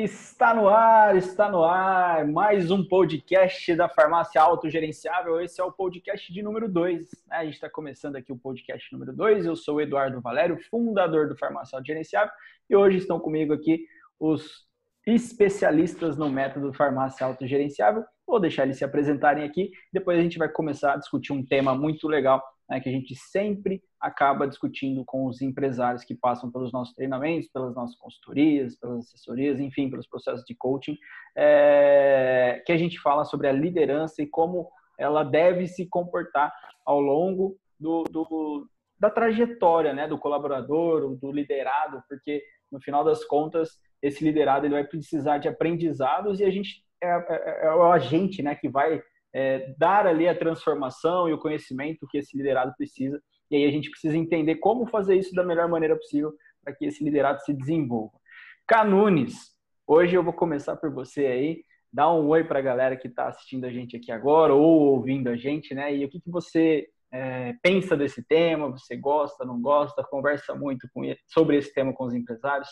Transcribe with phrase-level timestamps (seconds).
[0.00, 5.40] Está no ar, está no ar, mais um podcast da Farmácia Autogerenciável.
[5.40, 7.10] Esse é o podcast de número 2.
[7.26, 7.36] Né?
[7.36, 9.44] A gente está começando aqui o podcast número 2.
[9.44, 12.30] Eu sou o Eduardo Valério, fundador do Farmácia Autogerenciável,
[12.70, 13.88] e hoje estão comigo aqui
[14.20, 14.68] os
[15.04, 18.04] especialistas no método Farmácia Autogerenciável.
[18.24, 21.74] Vou deixar eles se apresentarem aqui, depois a gente vai começar a discutir um tema
[21.74, 26.72] muito legal né, que a gente sempre acaba discutindo com os empresários que passam pelos
[26.72, 30.96] nossos treinamentos, pelas nossas consultorias, pelas assessorias, enfim, pelos processos de coaching,
[31.36, 36.52] é, que a gente fala sobre a liderança e como ela deve se comportar
[36.84, 43.24] ao longo do, do, da trajetória né, do colaborador, do liderado, porque no final das
[43.24, 47.90] contas esse liderado ele vai precisar de aprendizados e a gente é, é, é o
[47.90, 52.72] agente né, que vai é, dar ali a transformação e o conhecimento que esse liderado
[52.76, 53.20] precisa.
[53.50, 56.32] E aí a gente precisa entender como fazer isso da melhor maneira possível
[56.62, 58.18] para que esse liderado se desenvolva.
[58.66, 59.54] Canunes,
[59.86, 61.64] hoje eu vou começar por você aí.
[61.90, 65.28] Dá um oi para a galera que está assistindo a gente aqui agora ou ouvindo
[65.28, 65.94] a gente, né?
[65.94, 68.70] E o que, que você é, pensa desse tema?
[68.70, 70.04] Você gosta, não gosta?
[70.04, 72.68] Conversa muito com, sobre esse tema com os empresários?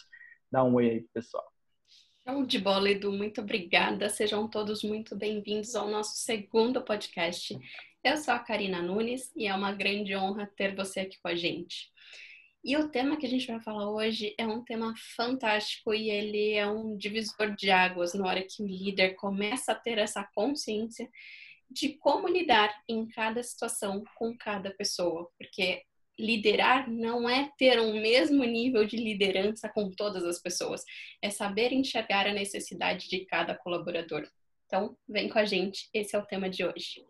[0.52, 1.55] Dá um oi aí, pessoal.
[2.28, 3.12] Show de bola, Edu.
[3.12, 4.08] Muito obrigada.
[4.08, 7.56] Sejam todos muito bem-vindos ao nosso segundo podcast.
[8.02, 11.36] Eu sou a Karina Nunes e é uma grande honra ter você aqui com a
[11.36, 11.88] gente.
[12.64, 16.54] E o tema que a gente vai falar hoje é um tema fantástico e ele
[16.54, 21.08] é um divisor de águas na hora que o líder começa a ter essa consciência
[21.70, 25.84] de como lidar em cada situação com cada pessoa, porque
[26.18, 30.82] liderar não é ter um mesmo nível de liderança com todas as pessoas,
[31.20, 34.26] é saber enxergar a necessidade de cada colaborador.
[34.66, 37.04] Então, vem com a gente, esse é o tema de hoje.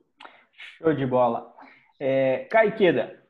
[0.78, 1.54] Show de bola.
[1.98, 3.24] É, Caiqueda.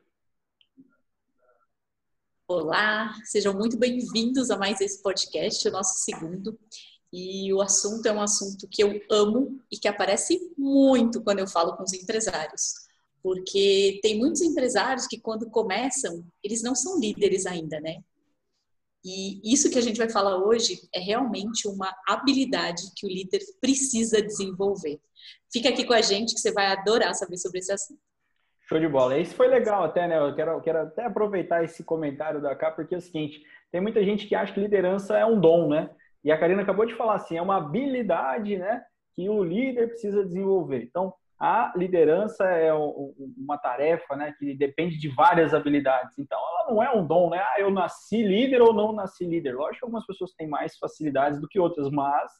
[2.47, 6.57] Olá, sejam muito bem-vindos a mais esse podcast, o nosso segundo.
[7.11, 11.47] E o assunto é um assunto que eu amo e que aparece muito quando eu
[11.47, 12.86] falo com os empresários
[13.27, 17.97] porque tem muitos empresários que quando começam, eles não são líderes ainda, né?
[19.03, 23.41] E isso que a gente vai falar hoje é realmente uma habilidade que o líder
[23.59, 25.01] precisa desenvolver.
[25.51, 27.99] Fica aqui com a gente que você vai adorar saber sobre esse assunto.
[28.69, 29.17] Show de bola.
[29.17, 30.17] Isso foi legal até, né?
[30.17, 33.41] Eu quero, quero até aproveitar esse comentário da cá, porque é o seguinte,
[33.73, 35.89] tem muita gente que acha que liderança é um dom, né?
[36.23, 38.85] E a Karina acabou de falar assim, é uma habilidade, né?
[39.13, 40.83] Que o líder precisa desenvolver.
[40.83, 46.17] Então, a liderança é uma tarefa né, que depende de várias habilidades.
[46.17, 47.39] Então, ela não é um dom, né?
[47.39, 49.55] Ah, eu nasci líder ou não nasci líder.
[49.55, 52.31] Lógico que algumas pessoas têm mais facilidades do que outras, mas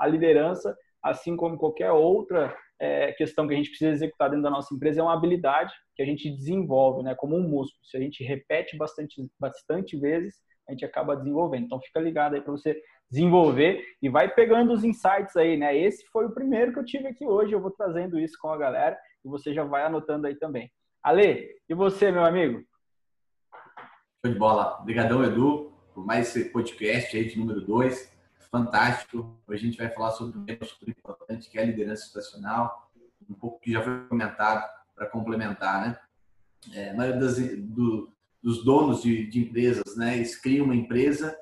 [0.00, 4.50] a liderança, assim como qualquer outra é, questão que a gente precisa executar dentro da
[4.50, 7.14] nossa empresa, é uma habilidade que a gente desenvolve, né?
[7.14, 7.84] Como um músculo.
[7.84, 10.36] Se a gente repete bastante, bastante vezes,
[10.68, 11.64] a gente acaba desenvolvendo.
[11.64, 15.76] Então, fica ligado aí para você desenvolver e vai pegando os insights aí, né?
[15.76, 18.56] Esse foi o primeiro que eu tive aqui hoje, eu vou trazendo isso com a
[18.56, 20.70] galera e você já vai anotando aí também.
[21.02, 22.64] Ale, e você, meu amigo?
[24.24, 24.80] Show de bola.
[24.80, 28.16] Obrigadão, Edu, por mais esse podcast aí de número 2.
[28.50, 29.38] Fantástico.
[29.46, 32.90] Hoje a gente vai falar sobre um tema super importante, que é a liderança situacional.
[33.28, 35.98] Um pouco que já foi comentado para complementar, né?
[36.72, 38.10] É, a maioria das, do,
[38.42, 40.16] dos donos de, de empresas, né?
[40.16, 41.36] Eles criam uma empresa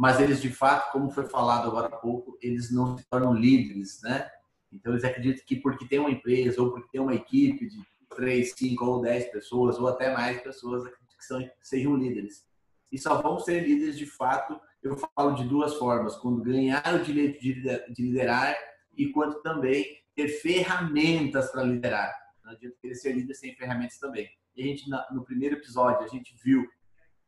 [0.00, 4.00] mas eles de fato, como foi falado agora há pouco, eles não se tornam líderes,
[4.02, 4.30] né?
[4.72, 8.54] Então eles acreditam que porque tem uma empresa ou porque tem uma equipe de três,
[8.56, 12.46] cinco ou dez pessoas ou até mais pessoas que são, sejam líderes.
[12.90, 17.04] E só vão ser líderes de fato, eu falo de duas formas, quando ganhar o
[17.04, 17.52] direito de
[17.98, 18.56] liderar
[18.96, 19.84] e quando também
[20.14, 22.10] ter ferramentas para liderar.
[22.42, 24.30] Não adianta querer ser líder sem ferramentas também.
[24.58, 26.66] A gente, no primeiro episódio, a gente viu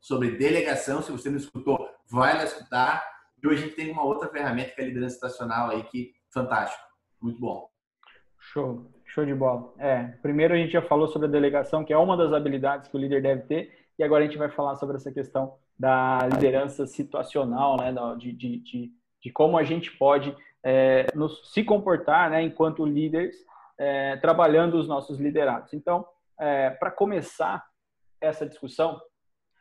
[0.01, 1.01] sobre delegação.
[1.01, 3.03] Se você não escutou, vai lá escutar.
[3.43, 6.13] E hoje a gente tem uma outra ferramenta que é a liderança estacional aí, que
[6.33, 6.83] fantástico.
[7.21, 7.69] Muito bom.
[8.39, 9.73] Show, show de bola.
[9.79, 12.97] É, primeiro a gente já falou sobre a delegação, que é uma das habilidades que
[12.97, 16.87] o líder deve ter, e agora a gente vai falar sobre essa questão da liderança
[16.87, 22.43] situacional, né, de, de, de, de como a gente pode é, nos, se comportar, né,
[22.43, 23.37] enquanto líderes,
[23.79, 25.73] é, trabalhando os nossos liderados.
[25.73, 26.07] Então,
[26.43, 27.65] é, para começar
[28.21, 29.01] essa discussão,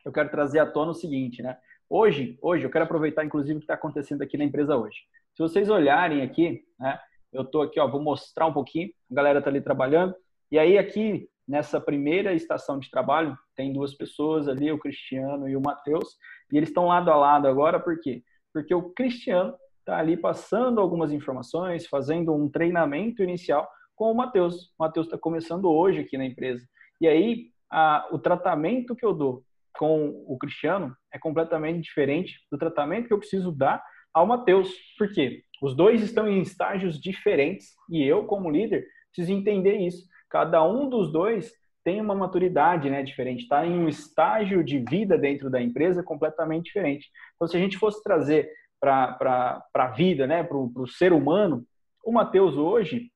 [0.04, 1.56] eu quero trazer à tona o seguinte, né?
[1.88, 4.98] Hoje, hoje eu quero aproveitar inclusive o que está acontecendo aqui na empresa hoje.
[5.32, 6.98] Se vocês olharem aqui, né?
[7.32, 8.90] Eu estou aqui, ó, vou mostrar um pouquinho.
[9.10, 10.14] A galera está ali trabalhando.
[10.50, 15.56] E aí aqui nessa primeira estação de trabalho tem duas pessoas ali, o Cristiano e
[15.56, 16.16] o Matheus,
[16.50, 18.22] e eles estão lado a lado agora, por quê?
[18.52, 23.68] Porque o Cristiano está ali passando algumas informações, fazendo um treinamento inicial
[24.02, 24.64] com o Matheus.
[24.76, 26.66] O Matheus está começando hoje aqui na empresa.
[27.00, 29.44] E aí, a, o tratamento que eu dou
[29.78, 33.80] com o Cristiano é completamente diferente do tratamento que eu preciso dar
[34.12, 34.74] ao Matheus.
[34.98, 35.44] Por quê?
[35.62, 38.84] Os dois estão em estágios diferentes e eu, como líder,
[39.14, 40.04] preciso entender isso.
[40.28, 41.52] Cada um dos dois
[41.84, 46.64] tem uma maturidade né, diferente, está em um estágio de vida dentro da empresa completamente
[46.64, 47.08] diferente.
[47.36, 48.50] Então, se a gente fosse trazer
[48.80, 51.64] para a vida, né, para o ser humano,
[52.04, 53.11] o Matheus hoje,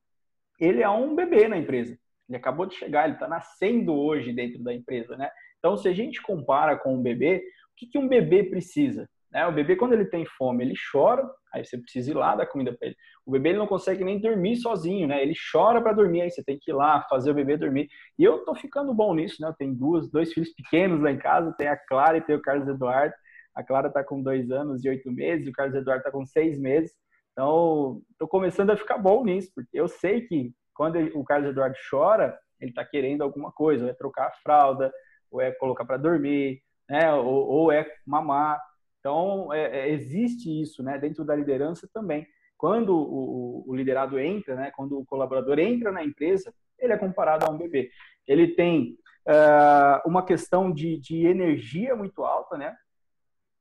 [0.59, 1.99] ele é um bebê na empresa.
[2.29, 5.31] Ele acabou de chegar, ele está nascendo hoje dentro da empresa, né?
[5.59, 9.09] Então, se a gente compara com um bebê, o que, que um bebê precisa?
[9.33, 9.47] Né?
[9.47, 12.73] O bebê, quando ele tem fome, ele chora, aí você precisa ir lá dar comida
[12.73, 12.97] para ele.
[13.25, 15.23] O bebê ele não consegue nem dormir sozinho, né?
[15.23, 17.89] Ele chora para dormir, aí você tem que ir lá fazer o bebê dormir.
[18.19, 19.49] E eu tô ficando bom nisso, né?
[19.49, 22.41] Eu tenho duas, dois filhos pequenos lá em casa, tem a Clara e tem o
[22.41, 23.15] Carlos Eduardo.
[23.55, 26.59] A Clara tá com dois anos e oito meses, o Carlos Eduardo tá com seis
[26.59, 26.93] meses.
[27.37, 31.77] Então, tô começando a ficar bom nisso, porque eu sei que quando o Carlos Eduardo
[31.91, 34.91] chora, ele tá querendo alguma coisa, ou é trocar a fralda,
[35.31, 37.13] ou é colocar para dormir, né?
[37.13, 38.59] Ou, ou é mamar.
[39.01, 42.27] Então, é, é, existe isso né, dentro da liderança também.
[42.57, 47.45] Quando o, o, liderado entra, né, quando o colaborador entra na empresa, ele é comparado
[47.45, 47.91] a um bebê.
[48.27, 48.97] Ele tem
[49.29, 52.75] uh, uma questão de, de energia muito alta, né?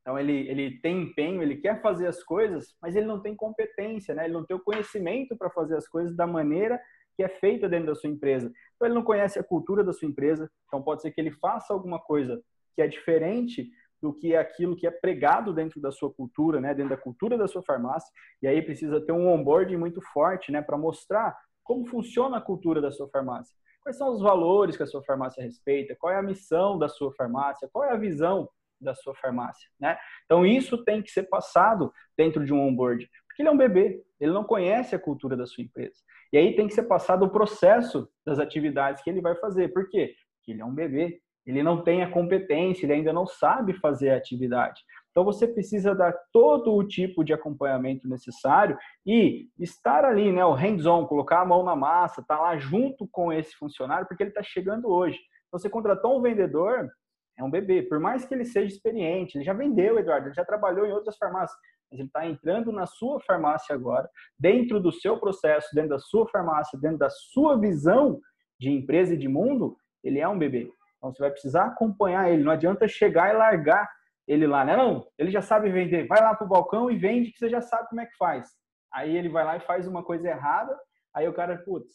[0.06, 4.14] Então, ele, ele tem empenho, ele quer fazer as coisas, mas ele não tem competência,
[4.14, 4.26] né?
[4.26, 6.80] Ele não tem o conhecimento para fazer as coisas da maneira
[7.18, 8.52] que é feita dentro da sua empresa.
[8.76, 10.48] Então, ele não conhece a cultura da sua empresa.
[10.68, 12.40] Então, pode ser que ele faça alguma coisa
[12.76, 13.68] que é diferente
[14.00, 17.48] do que aquilo que é pregado dentro da sua cultura, né, dentro da cultura da
[17.48, 18.12] sua farmácia.
[18.44, 22.80] E aí precisa ter um onboarding muito forte, né, para mostrar como funciona a cultura
[22.80, 23.56] da sua farmácia.
[23.82, 25.96] Quais são os valores que a sua farmácia respeita?
[26.00, 27.68] Qual é a missão da sua farmácia?
[27.72, 28.48] Qual é a visão
[28.80, 29.98] da sua farmácia, né?
[30.26, 34.02] Então isso tem que ser passado dentro de um onboard, porque ele é um bebê,
[34.20, 36.00] ele não conhece a cultura da sua empresa.
[36.32, 39.70] E aí tem que ser passado o processo das atividades que ele vai fazer.
[39.70, 40.14] Por quê?
[40.38, 44.10] Porque ele é um bebê, ele não tem a competência, ele ainda não sabe fazer
[44.10, 44.82] a atividade.
[45.12, 50.52] Então você precisa dar todo o tipo de acompanhamento necessário e estar ali, né, o
[50.52, 54.32] hands-on, colocar a mão na massa, estar tá lá junto com esse funcionário, porque ele
[54.32, 55.18] está chegando hoje.
[55.52, 56.90] Você contratou um vendedor,
[57.38, 60.46] é um bebê, por mais que ele seja experiente, ele já vendeu, Eduardo, ele já
[60.46, 61.60] trabalhou em outras farmácias,
[61.92, 64.10] mas ele está entrando na sua farmácia agora,
[64.40, 68.20] dentro do seu processo, dentro da sua farmácia, dentro da sua visão
[68.60, 70.72] de empresa e de mundo, ele é um bebê.
[70.98, 72.44] Então você vai precisar acompanhar ele.
[72.44, 73.90] Não adianta chegar e largar
[74.28, 74.76] ele lá, né?
[74.76, 76.08] Não, ele já sabe vender.
[76.08, 78.48] Vai lá pro balcão e vende que você já sabe como é que faz.
[78.92, 80.76] Aí ele vai lá e faz uma coisa errada.
[81.14, 81.94] Aí o cara, putz,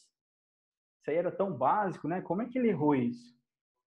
[1.01, 2.21] isso aí era tão básico, né?
[2.21, 3.40] Como é que ele errou isso?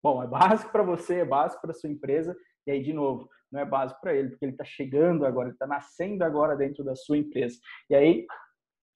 [0.04, 2.36] Bom, é básico para você, é básico para sua empresa.
[2.66, 5.56] E aí, de novo, não é básico para ele, porque ele está chegando agora, ele
[5.56, 7.60] está nascendo agora dentro da sua empresa.
[7.90, 8.26] E aí,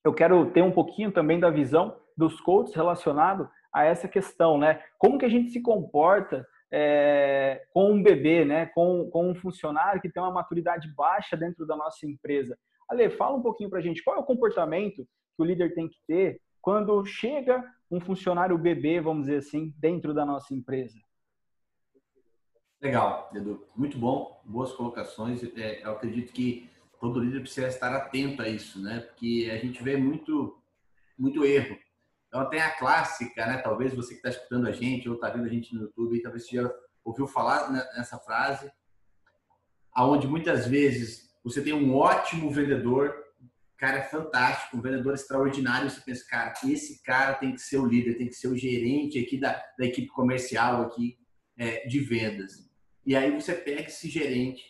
[0.04, 4.82] eu quero ter um pouquinho também da visão dos coaches relacionado a essa questão, né?
[4.98, 8.68] Como que a gente se comporta é, com um bebê, né?
[8.68, 12.58] Com, com um funcionário que tem uma maturidade baixa dentro da nossa empresa.
[12.90, 15.04] Ale, fala um pouquinho para a gente qual é o comportamento
[15.36, 20.14] que o líder tem que ter quando chega um funcionário bebê, vamos dizer assim, dentro
[20.14, 21.00] da nossa empresa.
[22.82, 23.66] Legal, Edu.
[23.76, 25.44] Muito bom, boas colocações.
[25.56, 29.00] É, eu acredito que todo líder precisa estar atento a isso, né?
[29.00, 30.58] Porque a gente vê muito,
[31.18, 31.78] muito erro
[32.36, 33.60] então tem a clássica, né?
[33.60, 36.46] Talvez você que está escutando a gente ou está vendo a gente no YouTube, talvez
[36.46, 36.70] você já
[37.02, 38.70] ouviu falar nessa frase,
[39.94, 43.16] aonde muitas vezes você tem um ótimo vendedor,
[43.78, 47.86] cara é fantástico, um vendedor extraordinário, você pensa, cara, esse cara tem que ser o
[47.86, 51.18] líder, tem que ser o gerente aqui da, da equipe comercial aqui
[51.58, 52.70] é, de vendas.
[53.06, 54.64] E aí você pega esse gerente,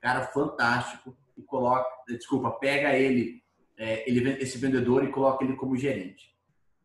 [0.00, 3.42] cara fantástico, e coloca, desculpa, pega ele,
[3.78, 6.32] é, ele esse vendedor e coloca ele como gerente.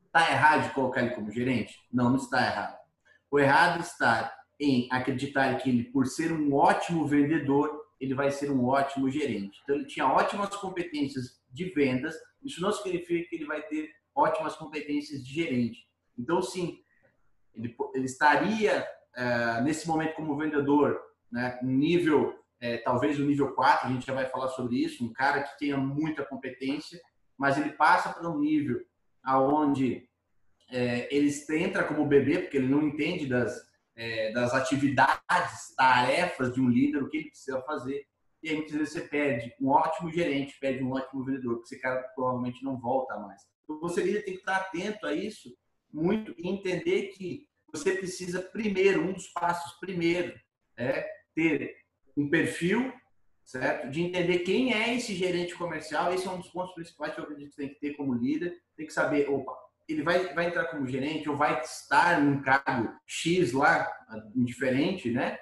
[0.06, 1.76] Está errado de colocar ele como gerente?
[1.92, 2.78] Não, não está errado.
[3.30, 7.70] O errado está em acreditar que ele, por ser um ótimo vendedor,
[8.00, 9.60] ele vai ser um ótimo gerente.
[9.64, 14.56] Então, ele tinha ótimas competências de vendas, isso não significa que ele vai ter ótimas
[14.56, 15.88] competências de gerente.
[16.18, 16.80] Então, sim,
[17.54, 21.00] ele, ele estaria uh, nesse momento como vendedor,
[21.32, 25.12] né, nível, uh, talvez o nível 4, a gente já vai falar sobre isso, um
[25.12, 27.02] cara que tenha muita competência,
[27.38, 28.82] mas ele passa para um nível
[29.24, 30.08] aonde
[30.70, 33.62] é, ele entra como bebê, porque ele não entende das,
[33.96, 38.06] é, das atividades, tarefas de um líder, o que ele precisa fazer.
[38.44, 41.82] E aí muitas vezes você pede um ótimo gerente, pede um ótimo vendedor, porque esse
[41.82, 43.42] cara provavelmente não volta mais.
[43.64, 45.56] Então, você líder tem que estar atento a isso
[45.92, 50.40] muito e entender que você precisa primeiro, um dos passos primeiro,
[50.78, 51.76] é ter
[52.16, 52.94] um perfil,
[53.44, 53.90] certo?
[53.90, 56.14] De entender quem é esse gerente comercial.
[56.14, 58.58] Esse é um dos pontos principais que eu acredito que tem que ter como líder.
[58.76, 59.54] Tem que saber, opa,
[59.88, 63.90] ele vai, vai entrar como gerente ou vai estar num cargo X lá,
[64.36, 65.38] indiferente, né?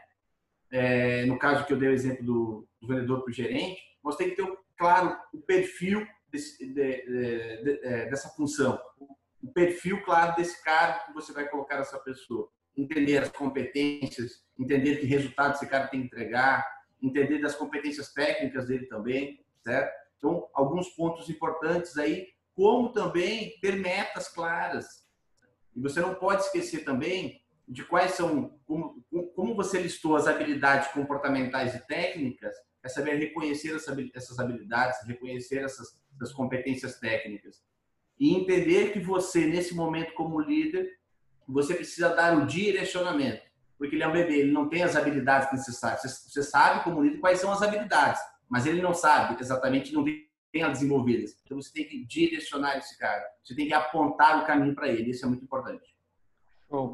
[0.75, 4.17] É, no caso que eu dei o exemplo do, do vendedor para o gerente, nós
[4.17, 8.77] temos que ter, claro, o perfil desse, de, de, de, é, dessa função,
[9.41, 12.50] o perfil claro desse cara que você vai colocar essa pessoa.
[12.75, 16.67] Entender as competências, entender que resultado esse cara tem que entregar,
[17.01, 19.94] entender das competências técnicas dele também, certo?
[20.17, 25.08] Então, alguns pontos importantes aí, como também ter metas claras.
[25.74, 29.03] E você não pode esquecer também de quais são, como,
[29.36, 33.75] como você listou as habilidades comportamentais e técnicas, é saber reconhecer
[34.13, 37.63] essas habilidades, reconhecer essas, essas competências técnicas.
[38.19, 40.89] E entender que você, nesse momento como líder,
[41.48, 43.43] você precisa dar o direcionamento.
[43.77, 46.01] Porque ele é um bebê, ele não tem as habilidades necessárias.
[46.01, 50.63] Você sabe, como líder, quais são as habilidades, mas ele não sabe exatamente, não tem
[50.63, 51.36] as desenvolvidas.
[51.43, 55.10] Então você tem que direcionar esse cara, você tem que apontar o caminho para ele.
[55.10, 55.95] Isso é muito importante.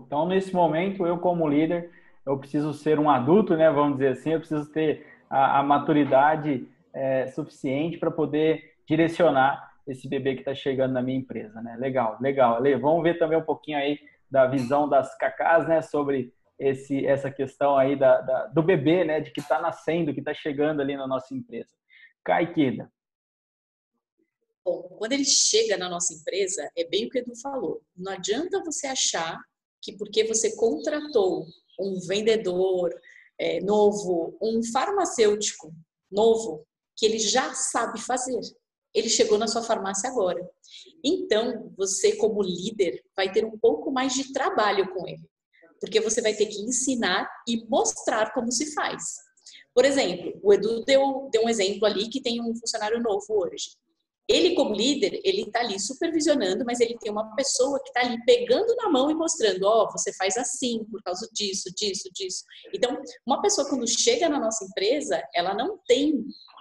[0.06, 1.92] Então, nesse momento, eu como líder,
[2.26, 3.70] eu preciso ser um adulto, né?
[3.70, 10.08] Vamos dizer assim, eu preciso ter a, a maturidade é, suficiente para poder direcionar esse
[10.08, 11.76] bebê que está chegando na minha empresa, né?
[11.78, 12.56] Legal, legal.
[12.56, 15.82] Ale, vamos ver também um pouquinho aí da visão das cacás, né?
[15.82, 19.20] Sobre esse, essa questão aí da, da do bebê, né?
[19.20, 21.72] De que está nascendo, que está chegando ali na nossa empresa.
[22.54, 22.92] Kida.
[24.64, 27.82] Bom, quando ele chega na nossa empresa, é bem o que o Edu falou.
[27.98, 29.40] Não adianta você achar
[29.82, 31.46] que porque você contratou
[31.80, 32.94] um vendedor
[33.40, 35.74] é, novo, um farmacêutico
[36.12, 38.40] novo, que ele já sabe fazer.
[38.94, 40.48] Ele chegou na sua farmácia agora.
[41.04, 45.28] Então, você, como líder, vai ter um pouco mais de trabalho com ele.
[45.80, 49.16] Porque você vai ter que ensinar e mostrar como se faz.
[49.74, 53.72] Por exemplo, o Edu deu, deu um exemplo ali que tem um funcionário novo hoje.
[54.28, 58.24] Ele, como líder, ele está ali supervisionando, mas ele tem uma pessoa que está ali
[58.26, 62.44] pegando na mão e mostrando: ó, oh, você faz assim por causa disso, disso, disso.
[62.74, 66.14] Então, uma pessoa, quando chega na nossa empresa, ela não tem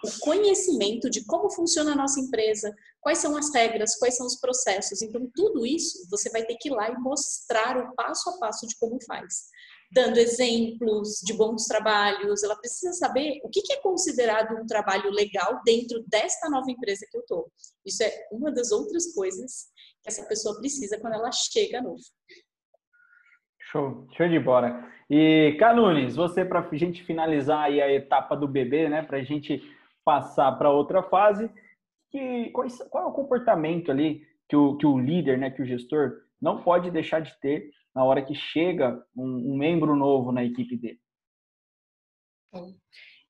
[0.05, 4.40] o conhecimento de como funciona a nossa empresa, quais são as regras, quais são os
[4.40, 5.02] processos.
[5.02, 8.67] Então, tudo isso você vai ter que ir lá e mostrar o passo a passo
[8.67, 9.50] de como faz
[9.91, 15.61] dando exemplos de bons trabalhos, ela precisa saber o que é considerado um trabalho legal
[15.65, 17.51] dentro desta nova empresa que eu estou.
[17.85, 19.67] Isso é uma das outras coisas
[20.03, 22.01] que essa pessoa precisa quando ela chega novo.
[23.71, 24.89] Show, show de bola.
[25.09, 29.23] E Canunes, você para a gente finalizar aí a etapa do bebê, né, para a
[29.23, 29.61] gente
[30.05, 31.51] passar para outra fase,
[32.11, 35.67] que qual, qual, é o comportamento ali que o, que o líder, né, que o
[35.67, 40.45] gestor não pode deixar de ter na hora que chega um, um membro novo na
[40.45, 41.01] equipe dele?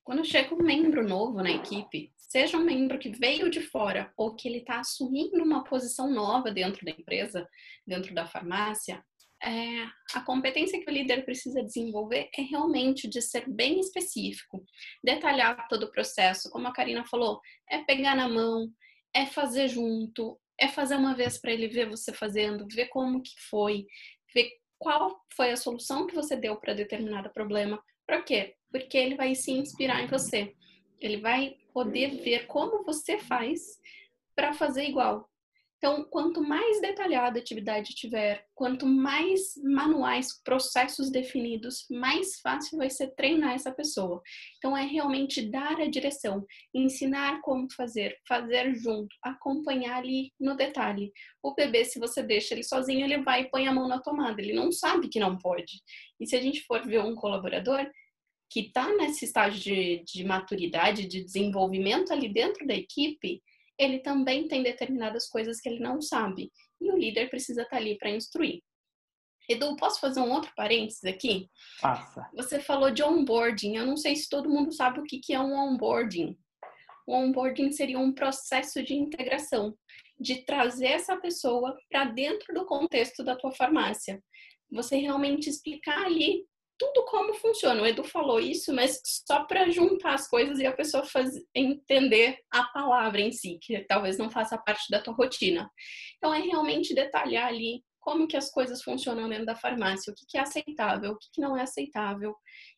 [0.02, 4.34] Quando chega um membro novo na equipe, seja um membro que veio de fora ou
[4.34, 7.46] que ele está assumindo uma posição nova dentro da empresa,
[7.86, 9.04] dentro da farmácia,
[9.42, 14.62] é, a competência que o líder precisa desenvolver é realmente de ser bem específico,
[15.02, 18.70] detalhar todo o processo, como a Karina falou, é pegar na mão,
[19.14, 23.32] é fazer junto, é fazer uma vez para ele ver você fazendo, ver como que
[23.48, 23.86] foi,
[24.34, 27.82] ver qual foi a solução que você deu para determinado problema.
[28.06, 28.56] Por quê?
[28.70, 30.54] Porque ele vai se inspirar em você.
[31.00, 33.78] Ele vai poder ver como você faz
[34.34, 35.28] para fazer igual.
[35.82, 42.90] Então, quanto mais detalhada a atividade tiver, quanto mais manuais, processos definidos, mais fácil vai
[42.90, 44.20] ser treinar essa pessoa.
[44.58, 46.44] Então, é realmente dar a direção,
[46.74, 51.10] ensinar como fazer, fazer junto, acompanhar ali no detalhe.
[51.42, 54.38] O bebê, se você deixa ele sozinho, ele vai e põe a mão na tomada,
[54.38, 55.80] ele não sabe que não pode.
[56.20, 57.90] E se a gente for ver um colaborador,
[58.50, 63.40] que está nesse estágio de, de maturidade, de desenvolvimento ali dentro da equipe,
[63.80, 66.52] ele também tem determinadas coisas que ele não sabe.
[66.78, 68.62] E o líder precisa estar tá ali para instruir.
[69.48, 71.48] Edu, posso fazer um outro parênteses aqui?
[71.80, 72.28] Passa.
[72.34, 73.76] Você falou de onboarding.
[73.76, 76.38] Eu não sei se todo mundo sabe o que é um onboarding.
[77.06, 79.74] O onboarding seria um processo de integração,
[80.20, 84.22] de trazer essa pessoa para dentro do contexto da tua farmácia.
[84.70, 86.44] Você realmente explicar ali
[86.80, 87.82] tudo como funciona.
[87.82, 92.38] O Edu falou isso, mas só para juntar as coisas e a pessoa faz, entender
[92.50, 95.70] a palavra em si, que talvez não faça parte da tua rotina.
[96.16, 100.24] Então, é realmente detalhar ali como que as coisas funcionam dentro da farmácia, o que,
[100.26, 102.34] que é aceitável, o que, que não é aceitável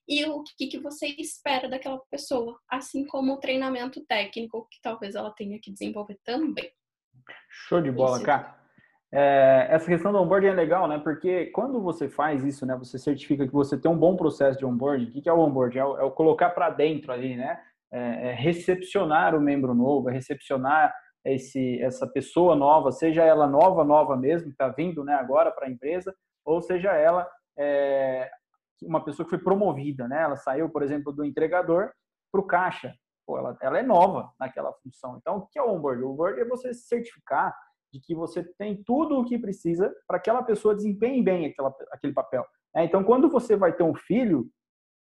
[0.09, 5.15] e o que, que você espera daquela pessoa, assim como o treinamento técnico que talvez
[5.15, 6.69] ela tenha que desenvolver também.
[7.69, 8.62] Show de bola, cara.
[9.15, 10.99] É, essa questão do onboarding é legal, né?
[10.99, 12.75] Porque quando você faz isso, né?
[12.77, 15.09] Você certifica que você tem um bom processo de onboarding.
[15.09, 15.79] O que é o onboarding?
[15.79, 17.61] É o, é o colocar para dentro ali, né?
[17.93, 23.85] É, é recepcionar o membro novo, é recepcionar esse, essa pessoa nova, seja ela nova,
[23.85, 26.13] nova mesmo, que está vindo né, agora para a empresa,
[26.45, 28.29] ou seja ela é,
[28.83, 30.23] uma pessoa que foi promovida, né?
[30.23, 31.93] Ela saiu, por exemplo, do entregador
[32.31, 32.95] para o caixa.
[33.27, 35.17] pô, ela, ela é nova naquela função.
[35.19, 36.03] Então, o que é o onboard?
[36.03, 37.55] O onboard é você certificar
[37.93, 41.75] de que você tem tudo o que precisa para que aquela pessoa desempenhe bem aquela,
[41.93, 42.45] aquele papel.
[42.75, 44.49] É, então, quando você vai ter um filho,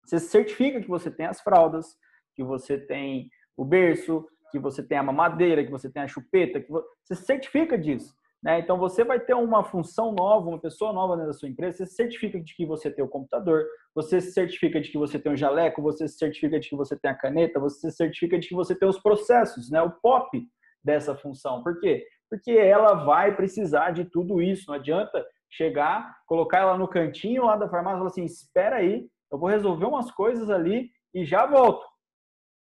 [0.04, 1.96] você certifica que você tem as fraldas,
[2.34, 6.60] que você tem o berço, que você tem a mamadeira, que você tem a chupeta,
[6.60, 8.14] que você certifica disso.
[8.42, 8.60] Né?
[8.60, 11.86] Então, você vai ter uma função nova, uma pessoa nova dentro da sua empresa, você
[11.86, 13.64] certifica de que você tem o computador,
[13.94, 17.14] você certifica de que você tem o jaleco, você certifica de que você tem a
[17.14, 19.80] caneta, você certifica de que você tem os processos, né?
[19.80, 20.46] o POP
[20.84, 21.62] dessa função.
[21.62, 22.06] Por quê?
[22.30, 24.64] Porque ela vai precisar de tudo isso.
[24.68, 29.06] Não adianta chegar, colocar ela no cantinho lá da farmácia e falar assim: espera aí,
[29.30, 31.86] eu vou resolver umas coisas ali e já volto.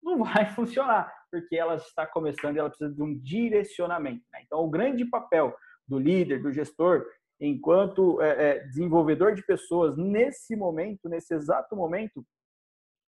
[0.02, 4.24] Não vai funcionar, porque ela está começando e ela precisa de um direcionamento.
[4.32, 4.42] Né?
[4.46, 5.56] Então, o grande papel
[5.88, 7.06] do líder, do gestor,
[7.40, 12.24] enquanto é, é, desenvolvedor de pessoas, nesse momento, nesse exato momento,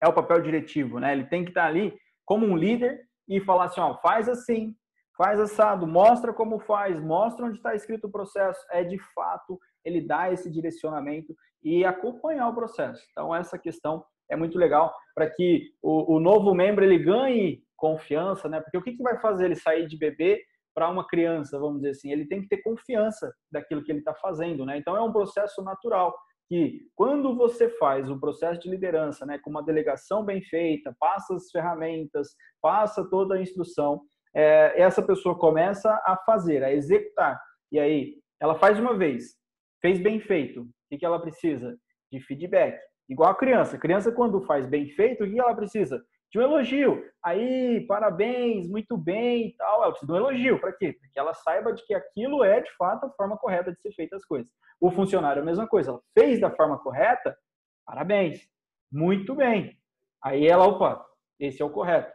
[0.02, 0.99] é o papel diretivo.
[0.99, 1.12] Né?
[1.12, 4.75] Ele tem que estar ali como um líder e falar assim: ó, faz assim,
[5.21, 8.59] faz assado, mostra como faz, mostra onde está escrito o processo.
[8.71, 13.07] É de fato ele dá esse direcionamento e acompanhar o processo.
[13.11, 18.49] Então essa questão é muito legal para que o, o, novo membro ele ganhe confiança,
[18.49, 18.62] né?
[18.62, 20.43] Porque o que, que vai fazer ele sair de bebê
[20.75, 22.11] para uma criança, vamos dizer assim?
[22.11, 24.79] Ele tem que ter confiança daquilo que ele está fazendo, né?
[24.79, 26.17] Então é um processo natural
[26.49, 31.35] que quando você faz o processo de liderança, né, com uma delegação bem feita, passa
[31.35, 34.00] as ferramentas, passa toda a instrução,
[34.35, 37.41] é, essa pessoa começa a fazer, a executar.
[37.73, 39.37] E aí, ela faz uma vez,
[39.81, 40.63] fez bem feito.
[40.63, 41.77] O que, que ela precisa?
[42.11, 42.79] De feedback.
[43.09, 43.77] Igual a criança.
[43.77, 46.03] A criança, quando faz bem feito, o que ela precisa?
[46.33, 47.05] De um elogio.
[47.25, 49.83] Aí, parabéns, muito bem e tal.
[49.83, 50.61] Ela precisa de um elogio.
[50.61, 50.93] Para quê?
[50.93, 53.93] Para que ela saiba de que aquilo é, de fato, a forma correta de ser
[53.93, 54.51] feitas as coisas.
[54.81, 55.91] O funcionário, a mesma coisa.
[55.91, 57.37] Ela fez da forma correta,
[57.85, 58.49] parabéns.
[58.93, 59.77] Muito bem.
[60.23, 61.05] Aí ela, opa,
[61.39, 62.13] esse é o correto.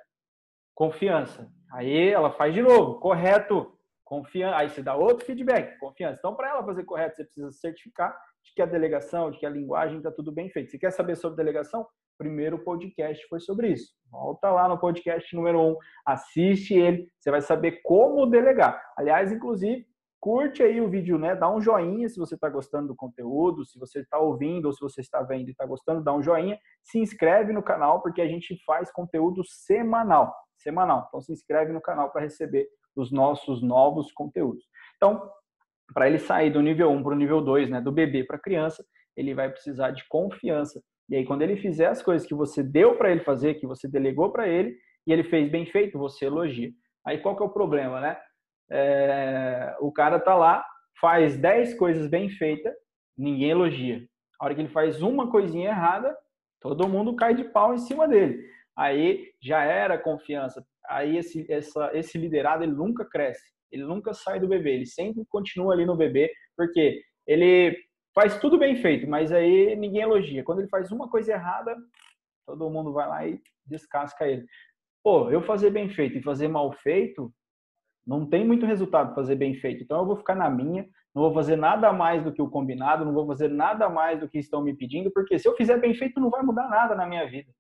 [0.75, 1.49] Confiança.
[1.71, 4.57] Aí ela faz de novo, correto, confiança.
[4.57, 6.17] Aí você dá outro feedback, confiança.
[6.19, 9.49] Então, para ela fazer correto, você precisa certificar de que a delegação, de que a
[9.49, 10.69] linguagem está tudo bem feito.
[10.69, 11.87] Você quer saber sobre delegação?
[12.17, 13.93] Primeiro podcast foi sobre isso.
[14.11, 18.81] Volta lá no podcast número 1, um, assiste ele, você vai saber como delegar.
[18.97, 19.85] Aliás, inclusive,
[20.25, 21.35] curte aí o vídeo, né?
[21.35, 24.81] Dá um joinha se você está gostando do conteúdo, se você está ouvindo ou se
[24.81, 26.57] você está vendo e está gostando, dá um joinha.
[26.81, 31.05] Se inscreve no canal porque a gente faz conteúdo semanal semanal.
[31.07, 34.63] Então se inscreve no canal para receber os nossos novos conteúdos.
[34.97, 35.29] Então,
[35.93, 38.83] para ele sair do nível 1 para o nível 2, né, do bebê para criança,
[39.15, 40.81] ele vai precisar de confiança.
[41.07, 43.87] E aí quando ele fizer as coisas que você deu para ele fazer, que você
[43.87, 46.71] delegou para ele, e ele fez bem feito, você elogia.
[47.05, 48.17] Aí qual que é o problema, né?
[48.69, 50.65] É, o cara tá lá,
[50.99, 52.73] faz 10 coisas bem feitas,
[53.17, 54.05] ninguém elogia.
[54.39, 56.15] A hora que ele faz uma coisinha errada,
[56.59, 60.65] todo mundo cai de pau em cima dele aí já era confiança.
[60.87, 65.23] Aí esse, essa, esse liderado ele nunca cresce, ele nunca sai do bebê, ele sempre
[65.29, 67.75] continua ali no bebê, porque ele
[68.13, 70.43] faz tudo bem feito, mas aí ninguém elogia.
[70.43, 71.75] Quando ele faz uma coisa errada,
[72.45, 74.45] todo mundo vai lá e descasca ele.
[75.03, 77.33] Pô, eu fazer bem feito e fazer mal feito,
[78.05, 79.83] não tem muito resultado fazer bem feito.
[79.83, 83.05] Então eu vou ficar na minha, não vou fazer nada mais do que o combinado,
[83.05, 85.93] não vou fazer nada mais do que estão me pedindo, porque se eu fizer bem
[85.95, 87.51] feito, não vai mudar nada na minha vida.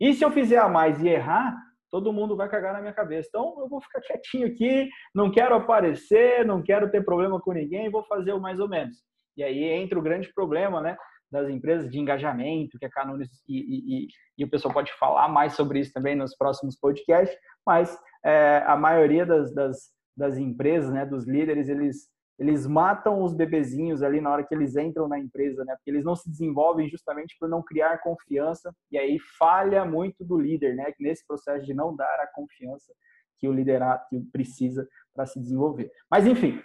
[0.00, 1.56] E se eu fizer a mais e errar,
[1.90, 3.28] todo mundo vai cagar na minha cabeça.
[3.28, 7.90] Então eu vou ficar quietinho aqui, não quero aparecer, não quero ter problema com ninguém,
[7.90, 8.98] vou fazer o mais ou menos.
[9.36, 10.96] E aí entra o grande problema, né?
[11.30, 15.52] Das empresas de engajamento, que a Canunes e, e, e, o pessoal pode falar mais
[15.52, 21.04] sobre isso também nos próximos podcasts, mas é, a maioria das, das, das empresas, né,
[21.04, 25.64] dos líderes, eles eles matam os bebezinhos ali na hora que eles entram na empresa,
[25.64, 25.74] né?
[25.74, 30.38] Porque eles não se desenvolvem justamente por não criar confiança e aí falha muito do
[30.38, 30.92] líder, né?
[31.00, 32.94] Nesse processo de não dar a confiança
[33.38, 35.90] que o liderado precisa para se desenvolver.
[36.08, 36.62] Mas enfim,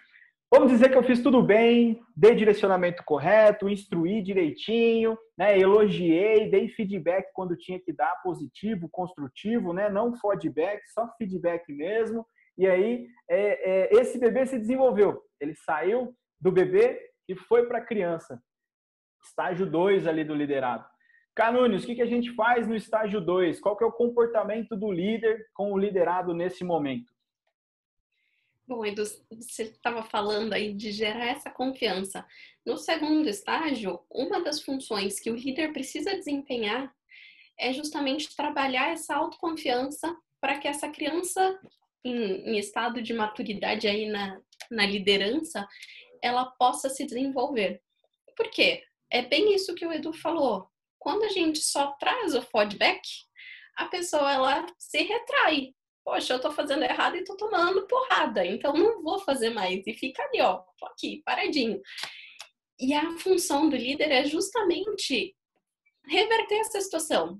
[0.53, 5.57] vamos dizer que eu fiz tudo bem, dei direcionamento correto, instruí direitinho, né?
[5.57, 9.89] Elogiei, dei feedback quando tinha que dar positivo, construtivo, né?
[9.89, 12.23] Não feedback, só feedback mesmo.
[12.55, 15.23] E aí, é, é, esse bebê se desenvolveu.
[15.41, 18.39] Ele saiu do bebê e foi para a criança.
[19.25, 20.85] Estágio 2 ali do liderado.
[21.33, 23.59] Canunes, o que, que a gente faz no estágio 2?
[23.59, 27.11] Qual que é o comportamento do líder com o liderado nesse momento?
[28.65, 32.25] Bom, Edu, você estava falando aí de gerar essa confiança.
[32.65, 36.93] No segundo estágio, uma das funções que o líder precisa desempenhar
[37.59, 41.59] é justamente trabalhar essa autoconfiança para que essa criança
[42.03, 45.67] em, em estado de maturidade aí na, na liderança,
[46.21, 47.81] ela possa se desenvolver.
[48.35, 48.83] Por quê?
[49.09, 50.69] É bem isso que o Edu falou.
[50.99, 53.01] Quando a gente só traz o feedback,
[53.75, 55.73] a pessoa ela se retrai.
[56.03, 59.85] Poxa, eu tô fazendo errado e tô tomando porrada, então não vou fazer mais.
[59.87, 61.81] E fica ali, ó, tô aqui, paradinho.
[62.79, 65.35] E a função do líder é justamente
[66.05, 67.39] reverter essa situação.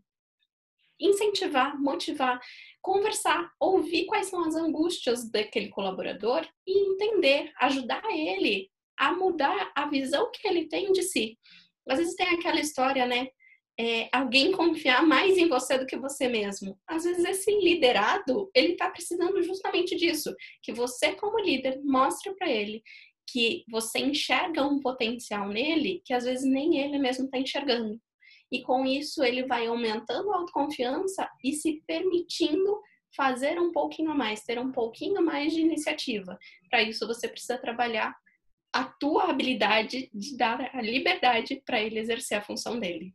[0.99, 2.39] Incentivar, motivar,
[2.82, 9.88] conversar, ouvir quais são as angústias daquele colaborador e entender, ajudar ele a mudar a
[9.88, 11.38] visão que ele tem de si.
[11.89, 13.28] Às vezes tem aquela história, né?
[13.79, 16.79] É, alguém confiar mais em você do que você mesmo.
[16.88, 22.51] Às vezes esse liderado, ele está precisando justamente disso, que você como líder mostre para
[22.51, 22.83] ele
[23.27, 27.99] que você enxerga um potencial nele que às vezes nem ele mesmo está enxergando.
[28.51, 32.79] E com isso ele vai aumentando a autoconfiança e se permitindo
[33.15, 36.38] fazer um pouquinho a mais, ter um pouquinho mais de iniciativa.
[36.69, 38.15] Para isso você precisa trabalhar
[38.71, 43.13] a tua habilidade de dar a liberdade para ele exercer a função dele.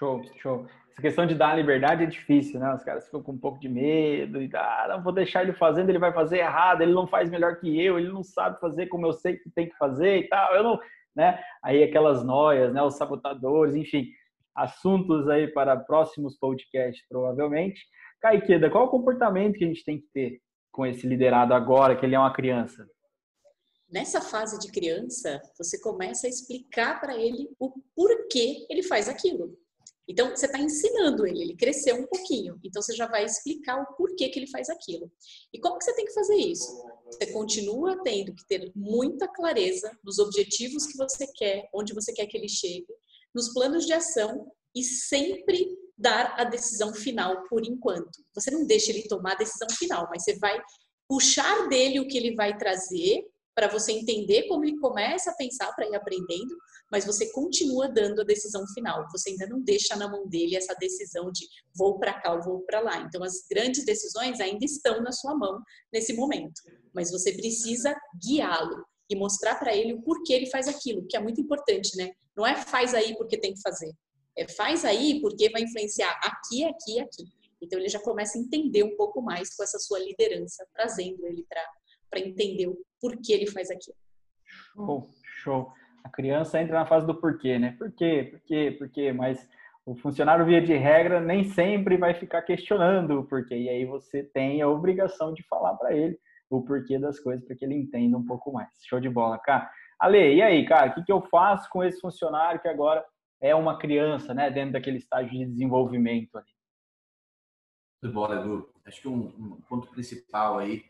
[0.00, 0.66] Show, show.
[0.92, 2.74] Essa questão de dar a liberdade é difícil, né?
[2.74, 5.90] Os caras ficam com um pouco de medo e ah, não vou deixar ele fazendo,
[5.90, 9.06] ele vai fazer errado, ele não faz melhor que eu, ele não sabe fazer como
[9.06, 10.54] eu sei que tem que fazer e tal.
[10.54, 10.80] Eu não,
[11.14, 11.38] né?
[11.62, 12.82] Aí aquelas noias, né?
[12.82, 14.06] Os sabotadores, enfim,
[14.54, 17.82] assuntos aí para próximos podcasts, provavelmente.
[18.22, 20.40] Caiqueda, qual o comportamento que a gente tem que ter
[20.72, 22.88] com esse liderado agora, que ele é uma criança?
[23.92, 29.59] Nessa fase de criança, você começa a explicar para ele o porquê ele faz aquilo.
[30.10, 33.94] Então, você está ensinando ele, ele cresceu um pouquinho, então você já vai explicar o
[33.94, 35.08] porquê que ele faz aquilo.
[35.54, 36.66] E como que você tem que fazer isso?
[37.06, 42.26] Você continua tendo que ter muita clareza nos objetivos que você quer, onde você quer
[42.26, 42.88] que ele chegue,
[43.32, 48.10] nos planos de ação e sempre dar a decisão final por enquanto.
[48.34, 50.60] Você não deixa ele tomar a decisão final, mas você vai
[51.08, 53.24] puxar dele o que ele vai trazer
[53.60, 56.56] para você entender como ele começa a pensar para ir aprendendo,
[56.90, 59.06] mas você continua dando a decisão final.
[59.12, 61.46] Você ainda não deixa na mão dele essa decisão de
[61.76, 63.02] vou para cá ou vou para lá.
[63.02, 65.60] Então as grandes decisões ainda estão na sua mão
[65.92, 66.58] nesse momento,
[66.94, 67.94] mas você precisa
[68.26, 72.12] guiá-lo e mostrar para ele o porquê ele faz aquilo, que é muito importante, né?
[72.34, 73.92] Não é faz aí porque tem que fazer.
[74.38, 77.24] É faz aí porque vai influenciar aqui, aqui aqui.
[77.60, 81.44] Então ele já começa a entender um pouco mais com essa sua liderança, trazendo ele
[81.46, 81.62] para
[82.10, 83.96] para entender o porquê ele faz aquilo.
[84.44, 85.08] Show,
[85.42, 85.72] show.
[86.02, 87.76] A criança entra na fase do porquê, né?
[87.78, 88.28] Por quê?
[88.30, 88.76] Por quê?
[88.78, 89.12] Por quê?
[89.12, 89.48] Mas
[89.84, 93.56] o funcionário, via de regra, nem sempre vai ficar questionando o porquê.
[93.56, 96.18] E aí você tem a obrigação de falar para ele
[96.48, 98.68] o porquê das coisas, para que ele entenda um pouco mais.
[98.84, 99.70] Show de bola, cara.
[99.98, 103.04] Ale, e aí, cara, o que, que eu faço com esse funcionário que agora
[103.40, 106.46] é uma criança, né, dentro daquele estágio de desenvolvimento ali?
[108.02, 108.72] Muito bom, Edu.
[108.86, 110.84] Acho que um, um ponto principal aí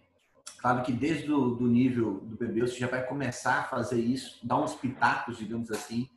[0.58, 4.46] Claro que desde o do nível do bebê você já vai começar a fazer isso,
[4.46, 6.08] dar uns pitacos, digamos assim.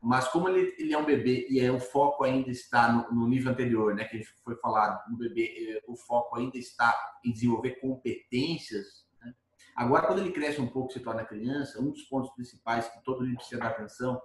[0.00, 3.26] Mas como ele, ele é um bebê e é, o foco ainda está no, no
[3.26, 7.80] nível anterior, né, que foi falado, no bebê, é, o foco ainda está em desenvolver
[7.80, 9.06] competências.
[9.20, 9.34] Né?
[9.74, 13.24] Agora, quando ele cresce um pouco, se torna criança, um dos pontos principais que todo
[13.24, 14.20] mundo precisa dar atenção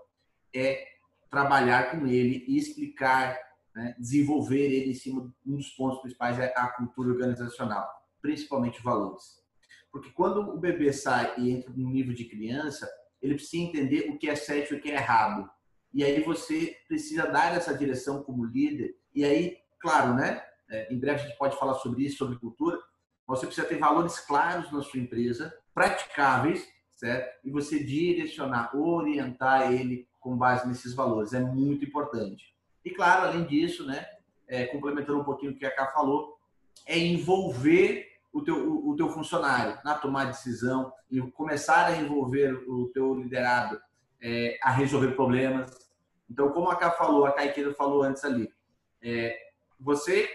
[0.54, 0.86] é
[1.30, 3.39] trabalhar com ele e explicar,
[3.74, 5.34] né, desenvolver ele em cima.
[5.46, 7.88] Um dos pontos principais é a cultura organizacional,
[8.22, 9.40] principalmente valores.
[9.92, 12.90] Porque quando o bebê sai e entra no nível de criança,
[13.22, 15.50] ele precisa entender o que é certo e o que é errado.
[15.94, 18.96] E aí você precisa dar essa direção como líder.
[19.14, 20.44] E aí, claro, né?
[20.70, 22.80] É, em breve a gente pode falar sobre isso, sobre cultura.
[23.28, 27.40] Você precisa ter valores claros na sua empresa, praticáveis, certo?
[27.44, 31.34] E você direcionar, orientar ele com base nesses valores.
[31.34, 32.54] É muito importante.
[32.86, 34.06] E claro, além disso, né?
[34.48, 36.38] É, complementando um pouquinho o que a Ká falou,
[36.86, 41.98] é envolver o teu, o, o teu funcionário na tomada de decisão e começar a
[41.98, 43.80] envolver o teu liderado
[44.22, 45.72] é, a resolver problemas.
[46.30, 48.52] Então, como a Ká falou, a Caiqueira falou antes ali,
[49.02, 49.36] é,
[49.80, 50.30] você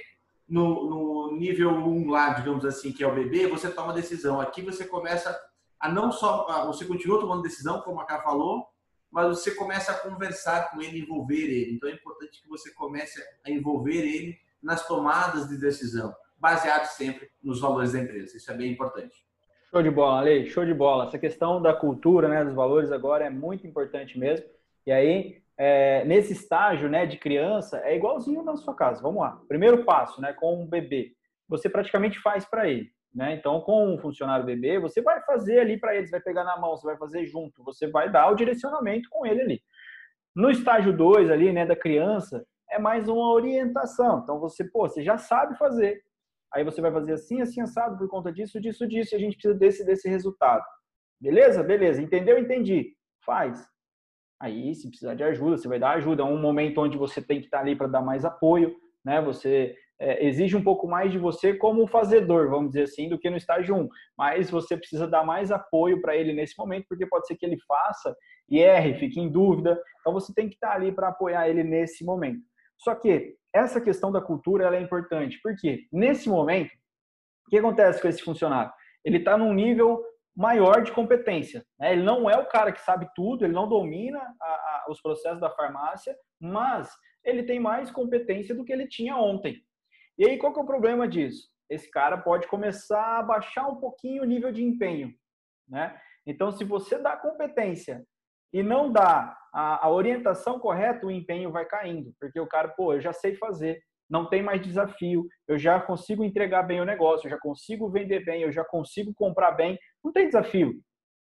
[0.48, 0.88] no,
[1.30, 4.40] no nível 1 um lá, digamos assim, que é o bebê, você toma decisão.
[4.40, 5.38] Aqui você começa
[5.78, 8.66] a não só, você continua tomando decisão, como a Ká falou,
[9.10, 11.74] mas você começa a conversar com ele, envolver ele.
[11.74, 17.30] Então é importante que você comece a envolver ele nas tomadas de decisão baseado sempre
[17.42, 18.36] nos valores da empresa.
[18.36, 19.16] Isso é bem importante.
[19.70, 21.06] Show de bola, Ale, show de bola.
[21.06, 24.44] Essa questão da cultura, né, dos valores agora é muito importante mesmo.
[24.86, 29.00] E aí, é, nesse estágio, né, de criança, é igualzinho na sua casa.
[29.00, 29.40] Vamos lá.
[29.48, 31.12] Primeiro passo, né, com um bebê,
[31.48, 33.32] você praticamente faz para ele, né?
[33.32, 36.58] Então, com um funcionário bebê, você vai fazer ali para ele, você vai pegar na
[36.58, 39.62] mão, você vai fazer junto, você vai dar o direcionamento com ele ali.
[40.36, 44.20] No estágio 2 ali, né, da criança, é mais uma orientação.
[44.22, 46.02] Então, você, pô, você já sabe fazer,
[46.54, 49.34] Aí você vai fazer assim, assim, assado por conta disso, disso, disso, e a gente
[49.34, 50.64] precisa desse, desse resultado.
[51.20, 51.62] Beleza?
[51.62, 52.00] Beleza.
[52.00, 52.38] Entendeu?
[52.38, 52.94] Entendi.
[53.24, 53.66] Faz.
[54.40, 56.22] Aí, se precisar de ajuda, você vai dar ajuda.
[56.22, 59.20] É um momento onde você tem que estar ali para dar mais apoio, né?
[59.22, 63.30] Você é, exige um pouco mais de você como fazedor, vamos dizer assim, do que
[63.30, 63.88] no estágio 1.
[64.18, 67.58] Mas você precisa dar mais apoio para ele nesse momento, porque pode ser que ele
[67.66, 68.14] faça
[68.48, 69.80] e erre, fique em dúvida.
[70.00, 72.42] Então você tem que estar tá ali para apoiar ele nesse momento.
[72.84, 76.70] Só que essa questão da cultura ela é importante, porque nesse momento,
[77.46, 78.70] o que acontece com esse funcionário?
[79.02, 80.04] Ele está num nível
[80.36, 81.64] maior de competência.
[81.78, 81.92] Né?
[81.92, 85.40] Ele não é o cara que sabe tudo, ele não domina a, a, os processos
[85.40, 86.90] da farmácia, mas
[87.24, 89.56] ele tem mais competência do que ele tinha ontem.
[90.18, 91.48] E aí, qual que é o problema disso?
[91.70, 95.10] Esse cara pode começar a baixar um pouquinho o nível de empenho.
[95.66, 95.98] Né?
[96.26, 98.04] Então, se você dá competência
[98.54, 102.14] e não dá a, a orientação correta, o empenho vai caindo.
[102.20, 106.22] Porque o cara, pô, eu já sei fazer, não tem mais desafio, eu já consigo
[106.22, 110.12] entregar bem o negócio, eu já consigo vender bem, eu já consigo comprar bem, não
[110.12, 110.72] tem desafio.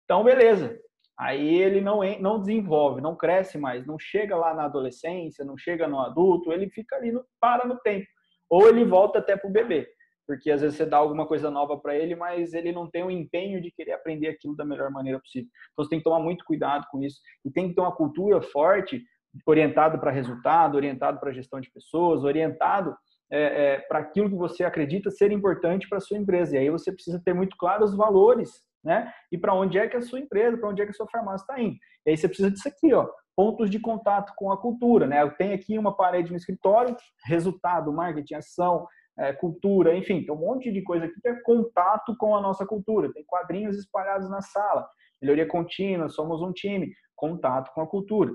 [0.04, 0.80] Então, beleza.
[1.18, 5.88] Aí ele não, não desenvolve, não cresce mais, não chega lá na adolescência, não chega
[5.88, 8.06] no adulto, ele fica ali, no, para no tempo.
[8.48, 9.88] Ou ele volta até para o bebê,
[10.26, 13.12] porque às vezes você dá alguma coisa nova para ele, mas ele não tem o
[13.12, 15.50] empenho de querer aprender aquilo da melhor maneira possível.
[15.72, 18.42] Então você tem que tomar muito cuidado com isso e tem que ter uma cultura
[18.42, 19.04] forte
[19.46, 22.96] orientado para resultado, orientado para gestão de pessoas, orientado
[23.32, 26.56] é, é, para aquilo que você acredita ser importante para sua empresa.
[26.56, 29.12] E aí você precisa ter muito claro os valores, né?
[29.32, 31.44] E para onde é que a sua empresa, para onde é que a sua farmácia
[31.44, 31.76] está indo.
[32.06, 35.22] E aí você precisa disso aqui, ó, pontos de contato com a cultura, né?
[35.22, 40.40] Eu tenho aqui uma parede no escritório, resultado, marketing, ação, é, cultura, enfim, tem um
[40.40, 43.12] monte de coisa aqui que é contato com a nossa cultura.
[43.14, 44.88] Tem quadrinhos espalhados na sala,
[45.22, 48.32] melhoria contínua, somos um time, contato com a cultura.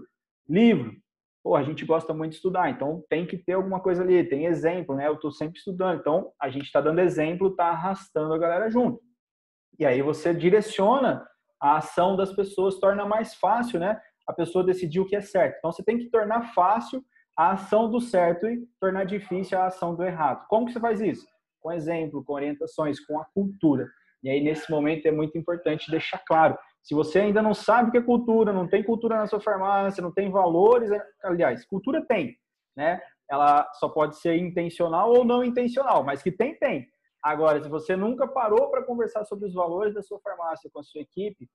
[0.48, 0.92] Livro.
[1.42, 4.44] Pô, a gente gosta muito de estudar, então tem que ter alguma coisa ali, tem
[4.44, 5.08] exemplo, né?
[5.08, 9.00] Eu estou sempre estudando, então a gente está dando exemplo, está arrastando a galera junto.
[9.78, 11.26] E aí você direciona
[11.58, 13.98] a ação das pessoas, torna mais fácil, né?
[14.26, 15.56] A pessoa decidir o que é certo.
[15.56, 17.02] Então você tem que tornar fácil
[17.36, 20.46] a ação do certo e tornar difícil a ação do errado.
[20.48, 21.26] Como que você faz isso?
[21.60, 23.88] Com exemplo, com orientações, com a cultura.
[24.22, 27.92] E aí, nesse momento, é muito importante deixar claro se você ainda não sabe o
[27.92, 30.90] que é cultura, não tem cultura na sua farmácia, não tem valores,
[31.22, 32.36] aliás, cultura tem,
[32.76, 33.00] né?
[33.30, 36.88] Ela só pode ser intencional ou não intencional, mas que tem, tem.
[37.22, 40.82] Agora, se você nunca parou para conversar sobre os valores da sua farmácia com a
[40.82, 41.48] sua equipe,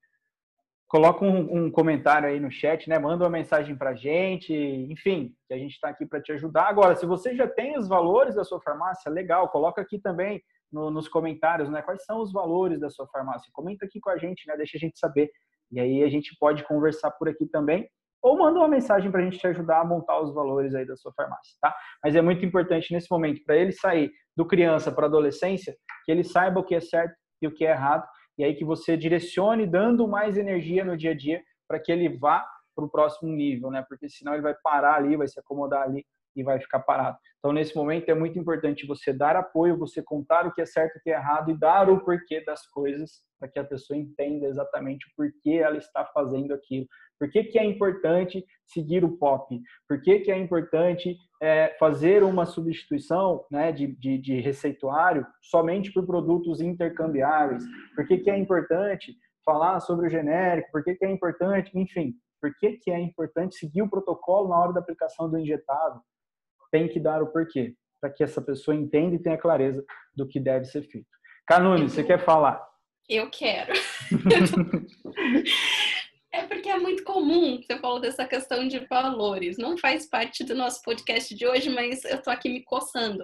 [0.87, 2.99] coloca um, um comentário aí no chat, né?
[2.99, 6.67] Manda uma mensagem para gente, enfim, que a gente está aqui para te ajudar.
[6.67, 10.91] Agora, se você já tem os valores da sua farmácia, legal, coloca aqui também no,
[10.91, 11.81] nos comentários, né?
[11.81, 13.49] Quais são os valores da sua farmácia?
[13.53, 14.55] Comenta aqui com a gente, né?
[14.57, 15.29] Deixa a gente saber.
[15.71, 17.89] E aí a gente pode conversar por aqui também.
[18.21, 20.95] Ou manda uma mensagem para a gente te ajudar a montar os valores aí da
[20.95, 21.75] sua farmácia, tá?
[22.03, 26.23] Mas é muito importante nesse momento, para ele sair do criança para adolescência, que ele
[26.23, 28.03] saiba o que é certo e o que é errado,
[28.37, 32.09] e aí que você direcione dando mais energia no dia a dia para que ele
[32.09, 32.45] vá
[32.75, 33.85] para o próximo nível, né?
[33.87, 37.17] Porque senão ele vai parar ali, vai se acomodar ali e vai ficar parado.
[37.39, 40.95] Então, nesse momento, é muito importante você dar apoio, você contar o que é certo
[40.95, 43.97] e o que é errado e dar o porquê das coisas para que a pessoa
[43.97, 46.87] entenda exatamente o porquê ela está fazendo aquilo.
[47.19, 49.61] Por que, que é importante seguir o POP?
[49.87, 55.93] Por que, que é importante é, fazer uma substituição né, de, de, de receituário somente
[55.93, 57.63] por produtos intercambiáveis?
[57.95, 60.71] Por que, que é importante falar sobre o genérico?
[60.71, 64.59] Por que, que é importante, enfim, por que, que é importante seguir o protocolo na
[64.59, 66.01] hora da aplicação do injetável?
[66.75, 69.81] Tem que dar o porquê, para que essa pessoa entenda e tenha clareza
[70.13, 71.07] do que deve ser feito.
[71.47, 72.61] Canune, você quer falar?
[73.07, 73.71] Eu quero.
[76.33, 79.57] é porque é muito comum, você falou dessa questão de valores.
[79.57, 83.23] Não faz parte do nosso podcast de hoje, mas eu tô aqui me coçando.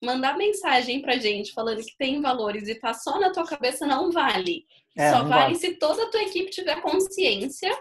[0.00, 4.12] Mandar mensagem pra gente falando que tem valores e tá só na tua cabeça não
[4.12, 4.64] vale.
[4.96, 7.76] É, só não vale, vale se toda a tua equipe tiver consciência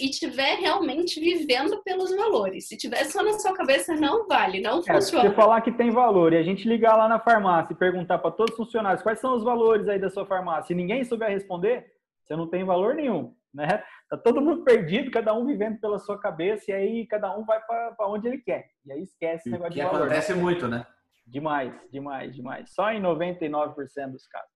[0.00, 2.68] e tiver realmente vivendo pelos valores.
[2.68, 5.28] Se tiver só na sua cabeça, não vale, não é, funciona.
[5.28, 8.30] você falar que tem valor e a gente ligar lá na farmácia e perguntar para
[8.30, 11.86] todos os funcionários quais são os valores aí da sua farmácia e ninguém souber responder,
[12.24, 13.82] você não tem valor nenhum, né?
[14.08, 17.60] Tá todo mundo perdido, cada um vivendo pela sua cabeça e aí cada um vai
[17.60, 18.70] para onde ele quer.
[18.84, 20.02] E aí esquece esse negócio que de valor.
[20.02, 20.86] acontece muito, né?
[21.26, 22.74] Demais, demais, demais.
[22.74, 23.74] Só em 99%
[24.10, 24.50] dos casos.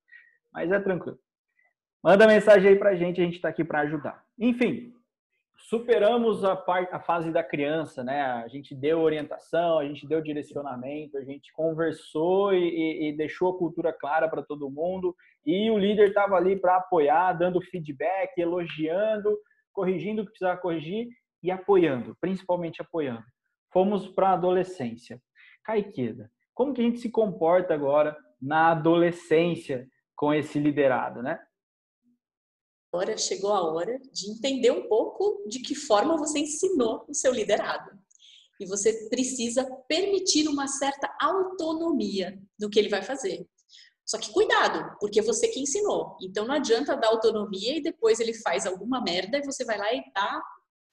[0.52, 1.18] Mas é tranquilo.
[2.02, 4.22] Manda mensagem aí pra gente, a gente tá aqui para ajudar.
[4.38, 4.92] Enfim,
[5.64, 8.20] superamos a, parte, a fase da criança, né?
[8.20, 13.58] A gente deu orientação, a gente deu direcionamento, a gente conversou e, e deixou a
[13.58, 15.16] cultura clara para todo mundo.
[15.44, 19.38] E o líder estava ali para apoiar, dando feedback, elogiando,
[19.72, 21.08] corrigindo o que precisava corrigir
[21.42, 23.24] e apoiando, principalmente apoiando.
[23.72, 25.18] Fomos para a adolescência.
[25.62, 31.40] Caiqueda, como que a gente se comporta agora na adolescência com esse liderado, né?
[32.94, 37.32] Agora chegou a hora de entender um pouco de que forma você ensinou o seu
[37.32, 37.90] liderado.
[38.60, 43.44] e você precisa permitir uma certa autonomia do que ele vai fazer.
[44.06, 46.16] Só que cuidado, porque você que ensinou.
[46.22, 49.92] Então não adianta dar autonomia e depois ele faz alguma merda e você vai lá
[49.92, 50.40] e dá,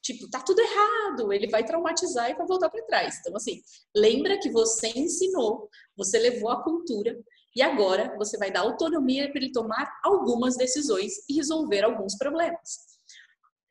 [0.02, 1.32] tipo, tá tudo errado.
[1.32, 3.20] Ele vai traumatizar e vai voltar para trás.
[3.20, 3.62] Então assim,
[3.96, 7.16] lembra que você ensinou, você levou a cultura
[7.56, 12.92] e agora você vai dar autonomia para ele tomar algumas decisões e resolver alguns problemas.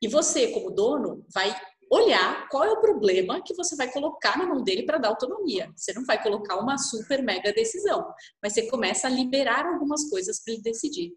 [0.01, 1.55] E você, como dono, vai
[1.91, 5.71] olhar qual é o problema que você vai colocar na mão dele para dar autonomia.
[5.75, 8.07] Você não vai colocar uma super mega decisão,
[8.41, 11.13] mas você começa a liberar algumas coisas para ele decidir.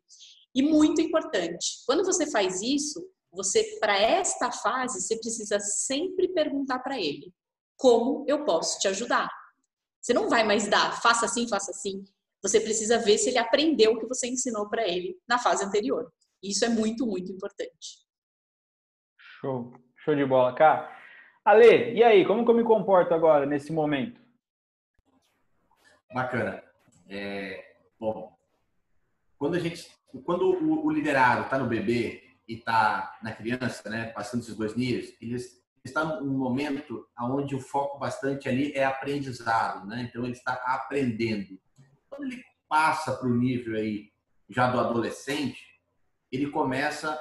[0.54, 6.80] E muito importante, quando você faz isso, você para esta fase você precisa sempre perguntar
[6.80, 7.32] para ele:
[7.76, 9.30] como eu posso te ajudar?
[10.00, 12.04] Você não vai mais dar, faça assim, faça assim.
[12.44, 16.12] Você precisa ver se ele aprendeu o que você ensinou para ele na fase anterior.
[16.42, 18.04] Isso é muito, muito importante.
[19.40, 19.72] Show.
[20.04, 20.94] Show de bola, cara.
[21.42, 24.20] Ale, e aí, como que eu me comporto agora, nesse momento?
[26.12, 26.62] Bacana.
[27.08, 28.36] É, bom,
[29.38, 29.90] quando a gente,
[30.22, 34.76] quando o, o liderado está no bebê e está na criança, né, passando esses dois
[34.76, 35.36] níveis, ele
[35.82, 40.02] está num momento onde o foco bastante ali é aprendizado, né?
[40.02, 41.58] Então ele está aprendendo.
[42.14, 44.10] Quando ele passa para o nível aí
[44.48, 45.64] já do adolescente,
[46.30, 47.18] ele começa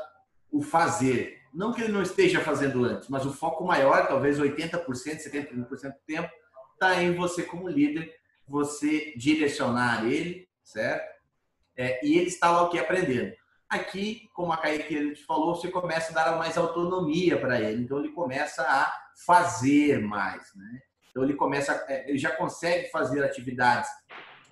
[0.51, 4.85] o fazer, não que ele não esteja fazendo antes, mas o foco maior, talvez 80%,
[4.85, 6.29] 70% do tempo,
[6.73, 8.13] está em você como líder,
[8.47, 11.11] você direcionar ele, certo?
[11.75, 13.33] É, e ele está lá o que aprendendo.
[13.69, 17.83] Aqui, como a Kaique te falou, você começa a dar mais autonomia para ele.
[17.83, 18.93] Então ele começa a
[19.25, 20.79] fazer mais, né?
[21.09, 23.89] Então ele começa, é, ele já consegue fazer atividades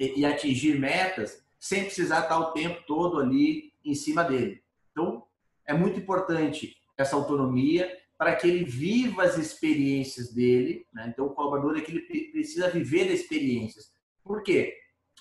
[0.01, 4.63] e, e atingir metas sem precisar estar o tempo todo ali em cima dele.
[4.91, 5.23] Então
[5.65, 10.85] é muito importante essa autonomia para que ele viva as experiências dele.
[10.93, 11.11] Né?
[11.11, 13.91] Então, o colaborador é que ele precisa viver experiências.
[14.23, 14.77] Por quê?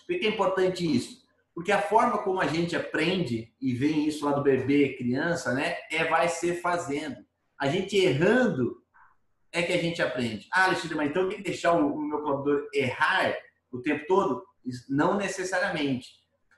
[0.07, 1.27] Por que é importante isso?
[1.55, 5.77] Porque a forma como a gente aprende, e vem isso lá do bebê, criança, né?
[5.91, 7.17] É vai ser fazendo.
[7.59, 8.83] A gente errando
[9.51, 10.47] é que a gente aprende.
[10.53, 13.35] Ah, Alexandre, mas então tem que deixar o meu colaborador errar
[13.73, 14.45] o tempo todo?
[14.89, 16.09] Não necessariamente.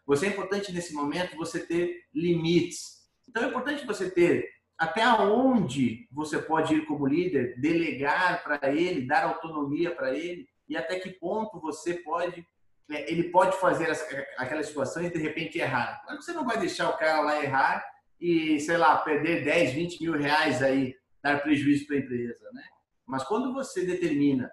[0.06, 3.02] Você é importante nesse momento você ter limites.
[3.28, 9.06] Então é importante você ter até onde você pode ir como líder, delegar para ele,
[9.06, 12.46] dar autonomia para ele e até que ponto você pode
[12.88, 13.90] né, ele pode fazer
[14.36, 16.02] aquelas situações e de repente errar.
[16.02, 17.84] Claro que você não vai deixar o cara lá errar
[18.20, 22.64] e, sei lá, perder 10, 20 mil reais aí, dar prejuízo para a empresa, né?
[23.06, 24.50] Mas quando você determina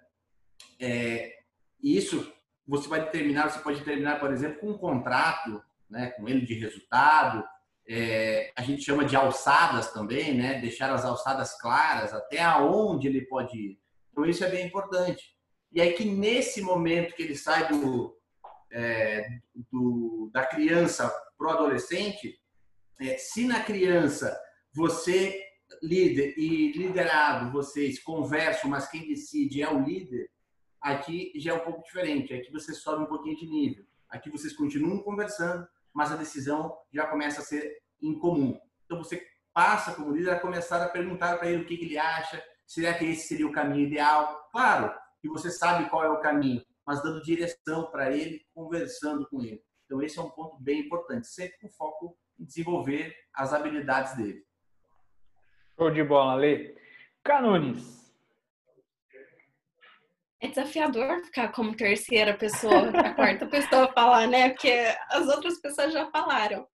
[0.79, 1.39] é,
[1.81, 2.31] isso,
[2.69, 6.53] você vai determinar, você pode determinar, por exemplo, com um contrato, né, com ele de
[6.53, 7.43] resultado,
[7.89, 10.61] é, a gente chama de alçadas também, né?
[10.61, 13.79] Deixar as alçadas claras, até aonde ele pode ir.
[14.11, 15.35] Então isso é bem importante.
[15.71, 18.15] E aí que nesse momento que ele sai do,
[18.71, 19.27] é,
[19.71, 22.39] do da criança para o adolescente,
[23.01, 24.39] é, se na criança
[24.71, 25.43] você
[25.81, 30.29] líder e liderado vocês conversam, mas quem decide é o líder,
[30.81, 32.33] aqui já é um pouco diferente.
[32.33, 33.85] Aqui você sobe um pouquinho de nível.
[34.09, 38.59] Aqui vocês continuam conversando, mas a decisão já começa a ser incomum.
[38.85, 41.97] Então você passa como líder a começar a perguntar para ele o que, que ele
[41.97, 44.47] acha, será que esse seria o caminho ideal?
[44.51, 49.43] Claro que você sabe qual é o caminho, mas dando direção para ele, conversando com
[49.43, 49.61] ele.
[49.85, 54.43] Então esse é um ponto bem importante, sempre com foco em desenvolver as habilidades dele.
[55.77, 56.75] Show de bola, Lê.
[57.23, 58.08] Canunes,
[60.41, 64.49] é desafiador ficar como terceira pessoa, a quarta pessoa falar, né?
[64.49, 64.71] Porque
[65.09, 66.65] as outras pessoas já falaram.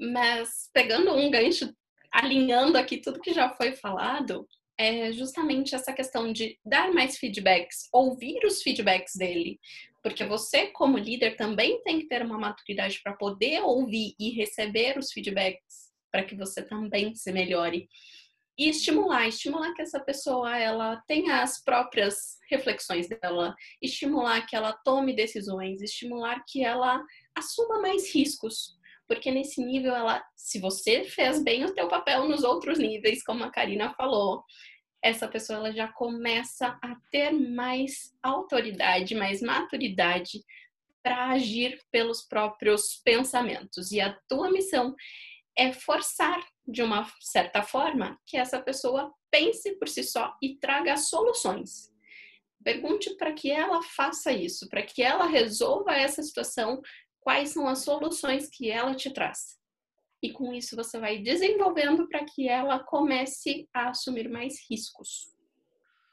[0.00, 1.72] Mas pegando um gancho,
[2.10, 4.46] alinhando aqui tudo que já foi falado,
[4.78, 9.60] é justamente essa questão de dar mais feedbacks, ouvir os feedbacks dele.
[10.02, 14.98] Porque você, como líder, também tem que ter uma maturidade para poder ouvir e receber
[14.98, 17.88] os feedbacks para que você também se melhore
[18.56, 24.72] e estimular, estimular que essa pessoa ela tenha as próprias reflexões dela, estimular que ela
[24.72, 27.02] tome decisões, estimular que ela
[27.34, 32.44] assuma mais riscos, porque nesse nível ela, se você fez bem o teu papel nos
[32.44, 34.44] outros níveis, como a Karina falou,
[35.02, 40.42] essa pessoa ela já começa a ter mais autoridade, mais maturidade
[41.02, 43.92] para agir pelos próprios pensamentos.
[43.92, 44.94] E a tua missão
[45.56, 50.96] é forçar de uma certa forma que essa pessoa pense por si só e traga
[50.96, 51.92] soluções.
[52.62, 56.80] Pergunte para que ela faça isso, para que ela resolva essa situação,
[57.20, 59.58] quais são as soluções que ela te traz.
[60.22, 65.30] E com isso você vai desenvolvendo para que ela comece a assumir mais riscos.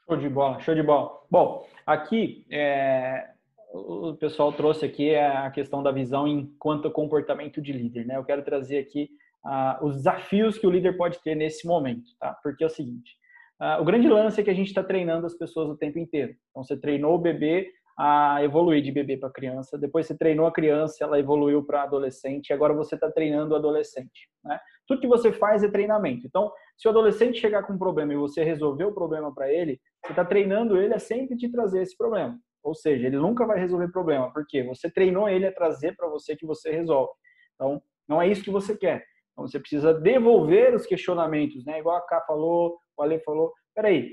[0.06, 1.24] Show de bola, show de bola.
[1.30, 3.30] Bom, aqui é,
[3.72, 8.16] o pessoal trouxe aqui a questão da visão enquanto comportamento de líder, né?
[8.16, 9.08] Eu quero trazer aqui
[9.44, 12.36] uh, os desafios que o líder pode ter nesse momento, tá?
[12.42, 13.12] Porque é o seguinte,
[13.60, 16.34] uh, o grande lance é que a gente está treinando as pessoas o tempo inteiro.
[16.50, 20.52] Então, você treinou o bebê a evoluir de bebê para criança, depois você treinou a
[20.52, 24.58] criança, ela evoluiu para adolescente, e agora você está treinando o adolescente, né?
[24.86, 26.26] Tudo que você faz é treinamento.
[26.26, 29.80] Então, se o adolescente chegar com um problema e você resolver o problema para ele,
[30.04, 32.36] você está treinando ele a sempre te trazer esse problema.
[32.62, 36.36] Ou seja, ele nunca vai resolver problema, porque você treinou ele a trazer para você
[36.36, 37.12] que você resolve.
[37.54, 39.04] Então, não é isso que você quer.
[39.32, 41.78] Então, você precisa devolver os questionamentos, né?
[41.78, 43.52] Igual a Ká falou, o Ale falou.
[43.74, 44.12] Peraí,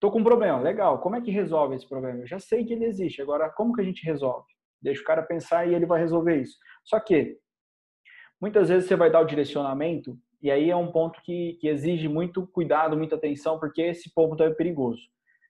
[0.00, 0.60] tô com um problema.
[0.60, 2.20] Legal, como é que resolve esse problema?
[2.20, 3.20] Eu já sei que ele existe.
[3.20, 4.46] Agora, como que a gente resolve?
[4.80, 6.56] Deixa o cara pensar e ele vai resolver isso.
[6.84, 7.38] Só que,
[8.40, 12.08] muitas vezes você vai dar o direcionamento e aí é um ponto que, que exige
[12.08, 15.02] muito cuidado, muita atenção, porque esse ponto é perigoso.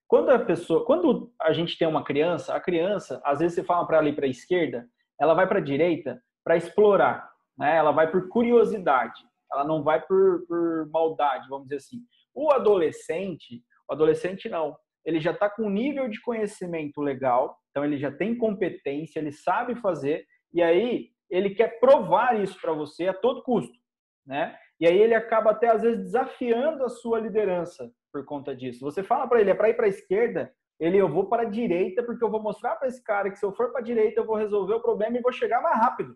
[0.08, 3.86] Quando a pessoa, quando a gente tem uma criança, a criança, às vezes você fala
[3.86, 4.88] para ela ir para a esquerda,
[5.20, 7.76] ela vai para a direita para explorar, né?
[7.76, 9.20] Ela vai por curiosidade,
[9.52, 11.98] ela não vai por, por maldade, vamos dizer assim.
[12.34, 17.84] O adolescente, o adolescente não, ele já está com um nível de conhecimento legal, então
[17.84, 23.08] ele já tem competência, ele sabe fazer, e aí ele quer provar isso para você
[23.08, 23.78] a todo custo,
[24.26, 24.56] né?
[24.78, 28.80] E aí ele acaba até às vezes desafiando a sua liderança por conta disso.
[28.80, 31.50] Você fala para ele, é para ir para a esquerda, ele, eu vou para a
[31.50, 34.20] direita porque eu vou mostrar para esse cara que se eu for para a direita
[34.20, 36.14] eu vou resolver o problema e vou chegar mais rápido.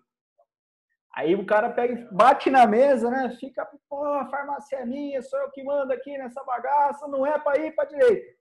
[1.15, 3.37] Aí o cara pega, bate na mesa, né?
[3.39, 7.39] Fica, pô, a farmácia é minha, sou eu que mando aqui nessa bagaça, não é
[7.39, 8.41] para ir para direita.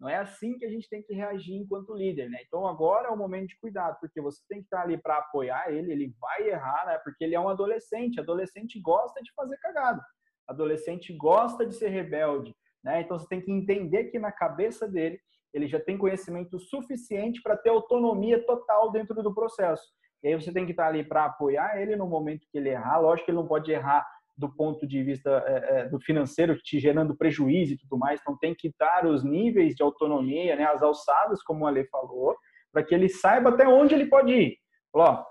[0.00, 2.38] Não é assim que a gente tem que reagir enquanto líder, né?
[2.46, 5.70] Então agora é o momento de cuidado, porque você tem que estar ali para apoiar
[5.70, 6.98] ele, ele vai errar, né?
[7.04, 10.02] Porque ele é um adolescente, adolescente gosta de fazer cagada.
[10.48, 13.02] Adolescente gosta de ser rebelde, né?
[13.02, 15.20] Então você tem que entender que na cabeça dele
[15.52, 19.86] ele já tem conhecimento suficiente para ter autonomia total dentro do processo.
[20.22, 22.98] E aí você tem que estar ali para apoiar ele no momento que ele errar.
[22.98, 24.06] Lógico que ele não pode errar
[24.36, 28.20] do ponto de vista é, é, do financeiro, te gerando prejuízo e tudo mais.
[28.20, 32.34] Então, tem que dar os níveis de autonomia, né, as alçadas, como o Ale falou,
[32.72, 34.58] para que ele saiba até onde ele pode ir.
[34.94, 35.22] Ó,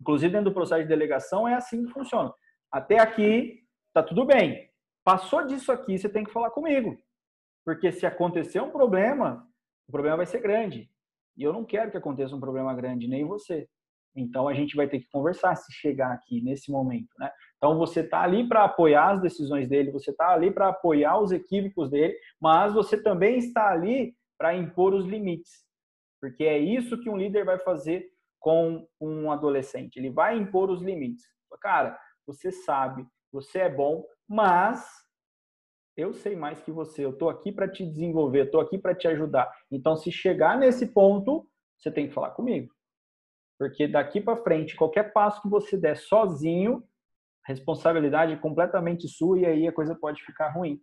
[0.00, 2.32] inclusive, dentro do processo de delegação, é assim que funciona.
[2.72, 3.60] Até aqui,
[3.92, 4.70] tá tudo bem.
[5.04, 6.96] Passou disso aqui, você tem que falar comigo.
[7.64, 9.46] Porque se acontecer um problema,
[9.86, 10.90] o problema vai ser grande.
[11.36, 13.68] E eu não quero que aconteça um problema grande, nem você.
[14.14, 17.30] Então a gente vai ter que conversar se chegar aqui nesse momento, né?
[17.56, 21.30] Então você está ali para apoiar as decisões dele, você está ali para apoiar os
[21.30, 25.64] equívocos dele, mas você também está ali para impor os limites,
[26.20, 29.98] porque é isso que um líder vai fazer com um adolescente.
[29.98, 31.24] Ele vai impor os limites.
[31.60, 34.88] Cara, você sabe, você é bom, mas
[35.96, 37.04] eu sei mais que você.
[37.04, 39.52] Eu estou aqui para te desenvolver, estou aqui para te ajudar.
[39.70, 41.46] Então, se chegar nesse ponto,
[41.78, 42.72] você tem que falar comigo.
[43.60, 46.82] Porque daqui para frente, qualquer passo que você der sozinho,
[47.46, 50.80] responsabilidade é completamente sua e aí a coisa pode ficar ruim.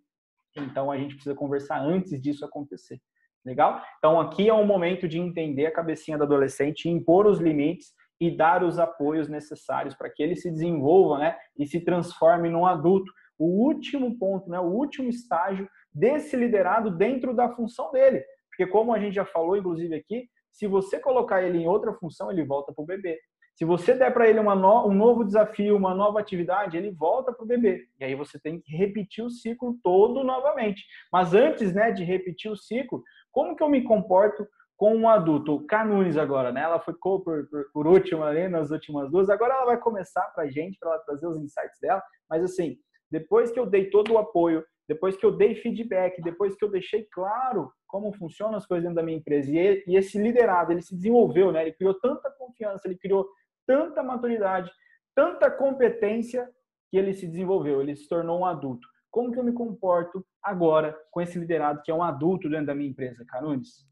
[0.55, 3.01] Então a gente precisa conversar antes disso acontecer.
[3.43, 3.81] Legal?
[3.97, 8.29] Então aqui é o momento de entender a cabecinha do adolescente, impor os limites e
[8.29, 13.11] dar os apoios necessários para que ele se desenvolva, né, e se transforme num adulto.
[13.39, 18.23] O último ponto, né, o último estágio desse liderado dentro da função dele.
[18.49, 22.31] Porque como a gente já falou inclusive aqui, se você colocar ele em outra função,
[22.31, 23.19] ele volta para o bebê.
[23.57, 27.43] Se você der para ele no, um novo desafio, uma nova atividade, ele volta para
[27.43, 27.87] o bebê.
[27.99, 30.83] E aí você tem que repetir o ciclo todo novamente.
[31.11, 35.55] Mas antes né, de repetir o ciclo, como que eu me comporto com um adulto?
[35.55, 36.61] O Canunes agora, né?
[36.61, 39.27] Ela ficou por, por, por última ali nas últimas duas.
[39.27, 42.03] Agora ela vai começar para a gente, para ela trazer os insights dela.
[42.29, 42.77] Mas assim,
[43.09, 46.69] depois que eu dei todo o apoio, depois que eu dei feedback, depois que eu
[46.69, 50.95] deixei claro como funcionam as coisas dentro da minha empresa e, esse liderado, ele se
[50.95, 51.63] desenvolveu, né?
[51.63, 53.27] Ele criou tanta confiança, ele criou
[53.65, 54.71] tanta maturidade,
[55.15, 56.49] tanta competência
[56.89, 58.87] que ele se desenvolveu, ele se tornou um adulto.
[59.09, 62.75] Como que eu me comporto agora com esse liderado que é um adulto dentro da
[62.75, 63.87] minha empresa, Canunes?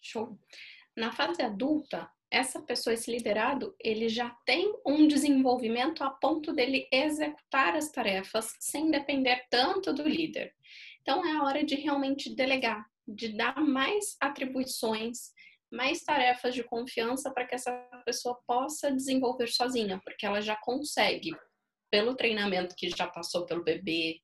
[0.00, 0.38] Show.
[0.96, 6.86] Na fase adulta, essa pessoa, esse liderado, ele já tem um desenvolvimento a ponto dele
[6.92, 10.52] executar as tarefas sem depender tanto do líder.
[11.08, 15.32] Então é a hora de realmente delegar, de dar mais atribuições,
[15.72, 17.72] mais tarefas de confiança para que essa
[18.04, 21.34] pessoa possa desenvolver sozinha, porque ela já consegue,
[21.90, 24.20] pelo treinamento que já passou pelo bebê,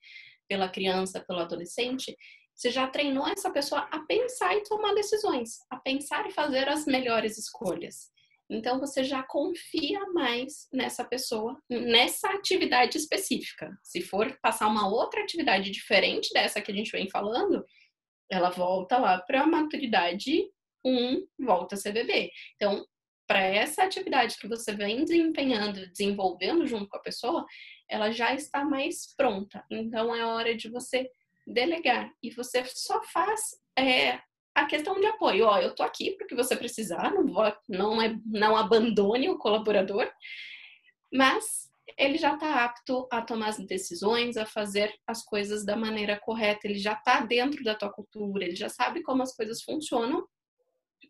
[0.46, 2.14] pela criança, pelo adolescente,
[2.54, 6.84] você já treinou essa pessoa a pensar e tomar decisões, a pensar e fazer as
[6.84, 8.12] melhores escolhas.
[8.50, 13.70] Então você já confia mais nessa pessoa, nessa atividade específica.
[13.82, 17.64] Se for passar uma outra atividade diferente dessa que a gente vem falando,
[18.30, 20.44] ela volta lá para a maturidade
[20.84, 22.30] 1, volta a ser bebê.
[22.56, 22.84] Então,
[23.26, 27.44] para essa atividade que você vem desempenhando, desenvolvendo junto com a pessoa,
[27.88, 29.64] ela já está mais pronta.
[29.70, 31.08] Então, é hora de você
[31.46, 32.10] delegar.
[32.22, 33.40] E você só faz
[33.78, 34.20] é,
[34.54, 35.46] a questão de apoio.
[35.46, 40.10] Ó, eu tô aqui porque você precisar, não, vou, não, é, não abandone o colaborador,
[41.12, 46.18] mas ele já está apto a tomar as decisões, a fazer as coisas da maneira
[46.18, 50.26] correta, ele já está dentro da tua cultura, ele já sabe como as coisas funcionam.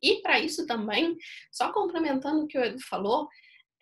[0.03, 1.16] E para isso também,
[1.53, 3.28] só complementando o que o Edu falou,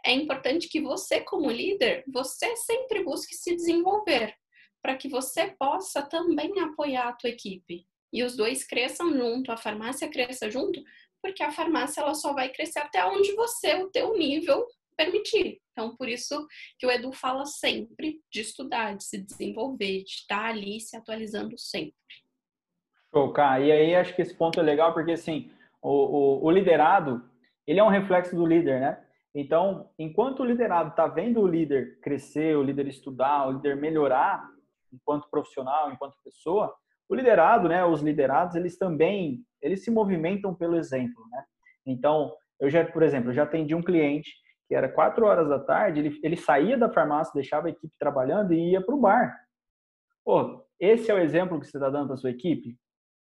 [0.04, 4.34] é importante que você, como líder, você sempre busque se desenvolver,
[4.82, 7.86] para que você possa também apoiar a tua equipe.
[8.12, 10.82] E os dois cresçam junto, a farmácia cresça junto,
[11.22, 15.60] porque a farmácia ela só vai crescer até onde você, o teu nível, permitir.
[15.72, 16.46] Então, por isso
[16.78, 21.56] que o Edu fala sempre de estudar, de se desenvolver, de estar ali se atualizando
[21.58, 21.94] sempre.
[23.14, 23.32] Show.
[23.36, 25.50] E aí acho que esse ponto é legal porque, assim,
[25.80, 27.22] o, o, o liderado,
[27.66, 29.04] ele é um reflexo do líder, né?
[29.34, 34.46] Então, enquanto o liderado está vendo o líder crescer, o líder estudar, o líder melhorar
[34.92, 36.74] enquanto profissional, enquanto pessoa,
[37.12, 41.44] o liderado, né, os liderados, eles também, eles se movimentam pelo exemplo, né?
[41.84, 44.32] Então, eu já, por exemplo, eu já atendi um cliente
[44.66, 48.54] que era quatro horas da tarde, ele, ele saía da farmácia, deixava a equipe trabalhando
[48.54, 49.36] e ia para o bar.
[50.24, 52.78] Pô, esse é o exemplo que você está dando para sua equipe?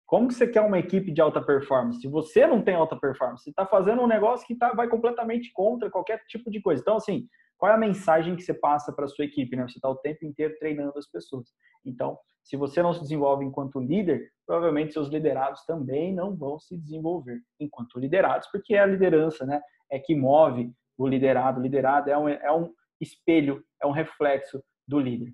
[0.06, 2.00] Como que você quer uma equipe de alta performance?
[2.00, 5.52] Se você não tem alta performance, você está fazendo um negócio que tá, vai completamente
[5.52, 6.80] contra qualquer tipo de coisa.
[6.80, 7.26] Então, assim,
[7.60, 9.54] qual é a mensagem que você passa para a sua equipe?
[9.54, 9.68] Né?
[9.68, 11.46] Você está o tempo inteiro treinando as pessoas.
[11.84, 16.74] Então, se você não se desenvolve enquanto líder, provavelmente seus liderados também não vão se
[16.74, 19.60] desenvolver enquanto liderados, porque é a liderança, né?
[19.90, 21.60] É que move o liderado.
[21.60, 25.30] O liderado é um, é um espelho, é um reflexo do líder.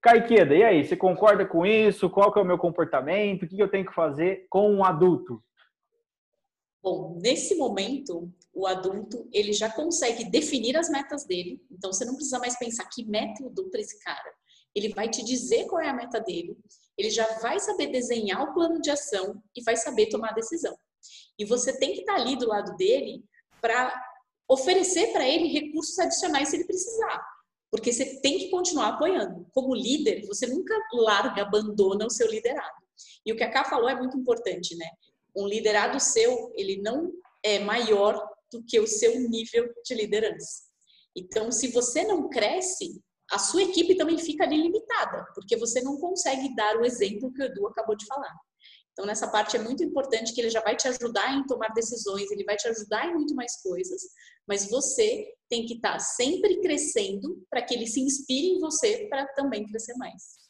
[0.00, 2.08] Caiqueda, e aí, você concorda com isso?
[2.08, 3.42] Qual que é o meu comportamento?
[3.42, 5.42] O que eu tenho que fazer com um adulto?
[6.84, 11.58] Bom, nesse momento, o adulto ele já consegue definir as metas dele.
[11.70, 14.30] Então, você não precisa mais pensar que meta para esse cara.
[14.74, 16.54] Ele vai te dizer qual é a meta dele.
[16.98, 20.76] Ele já vai saber desenhar o plano de ação e vai saber tomar a decisão.
[21.38, 23.24] E você tem que estar ali do lado dele
[23.62, 23.98] para
[24.46, 27.24] oferecer para ele recursos adicionais se ele precisar.
[27.70, 29.46] Porque você tem que continuar apoiando.
[29.52, 32.84] Como líder, você nunca larga, abandona o seu liderado.
[33.24, 34.86] E o que a Ká falou é muito importante, né?
[35.36, 37.12] Um liderado seu, ele não
[37.42, 40.62] é maior do que o seu nível de liderança.
[41.16, 46.54] Então, se você não cresce, a sua equipe também fica limitada, porque você não consegue
[46.54, 48.34] dar o exemplo que o Edu acabou de falar.
[48.92, 52.30] Então, nessa parte é muito importante que ele já vai te ajudar em tomar decisões,
[52.30, 54.00] ele vai te ajudar em muito mais coisas,
[54.46, 59.26] mas você tem que estar sempre crescendo para que ele se inspire em você para
[59.34, 60.43] também crescer mais.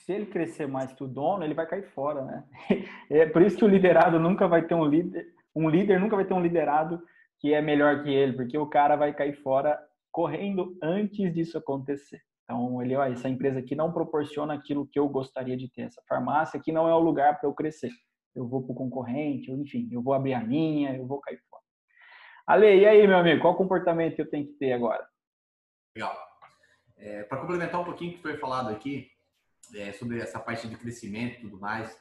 [0.00, 2.44] É, se ele crescer mais que o dono, ele vai cair fora, né?
[3.10, 6.24] É por isso que o liderado nunca vai ter um líder, um líder nunca vai
[6.24, 7.02] ter um liderado
[7.38, 9.78] que é melhor que ele, porque o cara vai cair fora
[10.12, 12.20] correndo antes disso acontecer.
[12.44, 15.82] Então, ele, ó, essa empresa aqui não proporciona aquilo que eu gostaria de ter.
[15.82, 17.90] Essa farmácia aqui não é o lugar para eu crescer.
[18.34, 21.62] Eu vou para o concorrente, enfim, eu vou abrir a minha, eu vou cair fora.
[22.46, 25.06] Ale, e aí, meu amigo, qual comportamento eu tenho que ter agora?
[25.94, 26.16] Legal.
[26.98, 29.08] É, para complementar um pouquinho o que foi falado aqui,
[29.74, 31.96] é, sobre essa parte de crescimento e tudo mais,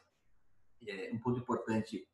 [0.87, 2.07] é, um ponto importante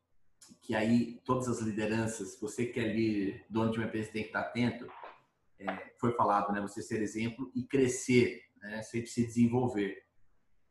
[0.61, 4.29] que aí todas as lideranças, você que é ali dono de uma empresa tem que
[4.29, 4.87] estar atento,
[5.59, 6.61] é, foi falado, né?
[6.61, 8.81] Você ser exemplo e crescer, né?
[8.81, 10.03] Sempre se desenvolver.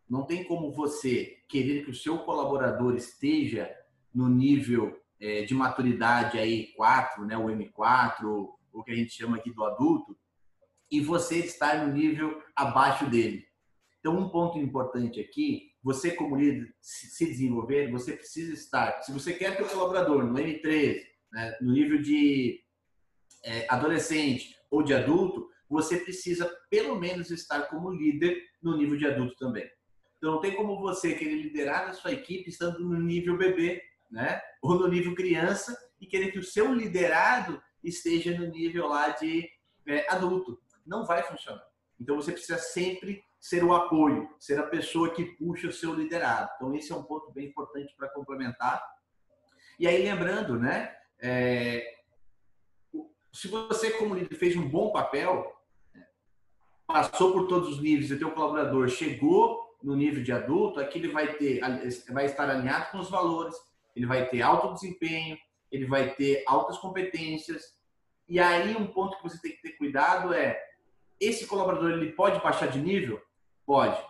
[0.08, 3.74] Não tem como você querer que o seu colaborador esteja
[4.14, 7.36] no nível é, de maturidade aí 4, né?
[7.36, 8.24] O M4,
[8.72, 10.16] o que a gente chama aqui do adulto,
[10.90, 13.46] e você estar no nível abaixo dele.
[14.04, 19.32] Então, um ponto importante aqui, você como líder se desenvolver, você precisa estar, se você
[19.32, 21.00] quer ter o colaborador no M3,
[21.32, 22.62] né, no nível de
[23.42, 29.06] é, adolescente ou de adulto, você precisa pelo menos estar como líder no nível de
[29.06, 29.66] adulto também.
[30.18, 34.38] Então não tem como você querer liderar a sua equipe estando no nível bebê, né?
[34.60, 39.48] Ou no nível criança e querer que o seu liderado esteja no nível lá de
[39.88, 40.60] é, adulto.
[40.86, 41.64] Não vai funcionar.
[41.98, 46.50] Então você precisa sempre ser o apoio, ser a pessoa que puxa o seu liderado.
[46.56, 48.82] Então esse é um ponto bem importante para complementar.
[49.78, 50.96] E aí lembrando, né?
[51.20, 51.86] É,
[53.30, 55.54] se você, como líder, fez um bom papel,
[56.86, 61.08] passou por todos os níveis e teu colaborador chegou no nível de adulto, aqui ele
[61.08, 61.60] vai ter,
[62.14, 63.54] vai estar alinhado com os valores,
[63.94, 65.36] ele vai ter alto desempenho,
[65.70, 67.62] ele vai ter altas competências.
[68.26, 70.58] E aí um ponto que você tem que ter cuidado é
[71.20, 73.20] esse colaborador ele pode baixar de nível?
[73.66, 74.00] Pode.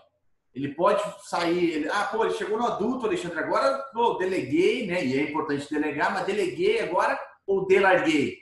[0.55, 5.05] Ele pode sair, ele, ah, pô, ele chegou no adulto, Alexandre, agora pô, deleguei, né?
[5.05, 8.39] E é importante delegar, mas deleguei agora ou delarguei?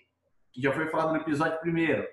[0.53, 2.07] Que já foi falado no episódio primeiro.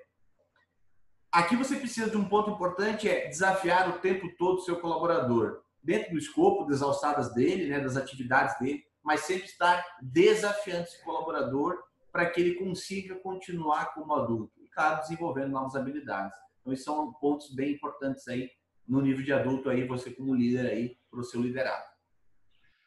[1.31, 5.61] Aqui você precisa de um ponto importante, é desafiar o tempo todo o seu colaborador.
[5.83, 11.03] Dentro do escopo das alçadas dele, né, das atividades dele, mas sempre estar desafiando esse
[11.03, 11.77] colaborador
[12.11, 16.35] para que ele consiga continuar como adulto e, claro, desenvolvendo novas habilidades.
[16.61, 18.49] Então, esses são pontos bem importantes aí
[18.89, 21.87] no nível de adulto aí, você como líder aí, para o seu liderado.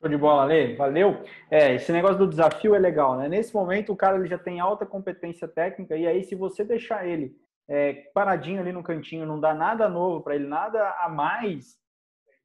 [0.01, 0.75] Show de bola, Lê.
[0.75, 1.23] Valeu.
[1.49, 3.29] É, esse negócio do desafio é legal, né?
[3.29, 7.07] Nesse momento, o cara ele já tem alta competência técnica, e aí, se você deixar
[7.07, 7.37] ele
[7.69, 11.79] é, paradinho ali no cantinho, não dá nada novo para ele, nada a mais,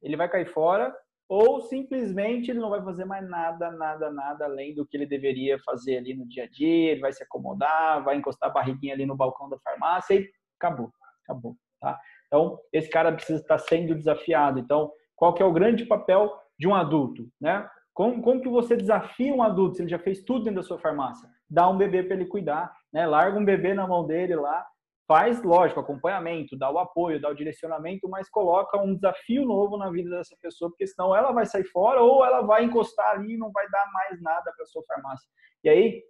[0.00, 0.94] ele vai cair fora,
[1.28, 5.58] ou simplesmente ele não vai fazer mais nada, nada, nada além do que ele deveria
[5.58, 9.04] fazer ali no dia a dia, ele vai se acomodar, vai encostar a barriguinha ali
[9.04, 10.90] no balcão da farmácia e acabou,
[11.24, 11.98] acabou, tá?
[12.28, 14.60] Então, esse cara precisa estar sendo desafiado.
[14.60, 17.68] Então, qual que é o grande papel de um adulto, né?
[17.92, 20.78] Como, como que você desafia um adulto se ele já fez tudo dentro da sua
[20.78, 21.28] farmácia?
[21.50, 23.06] Dá um bebê para ele cuidar, né?
[23.06, 24.64] Larga um bebê na mão dele lá,
[25.08, 29.90] faz, lógico, acompanhamento, dá o apoio, dá o direcionamento, mas coloca um desafio novo na
[29.90, 33.38] vida dessa pessoa, porque senão ela vai sair fora ou ela vai encostar ali e
[33.38, 35.26] não vai dar mais nada para sua farmácia.
[35.64, 36.02] E aí,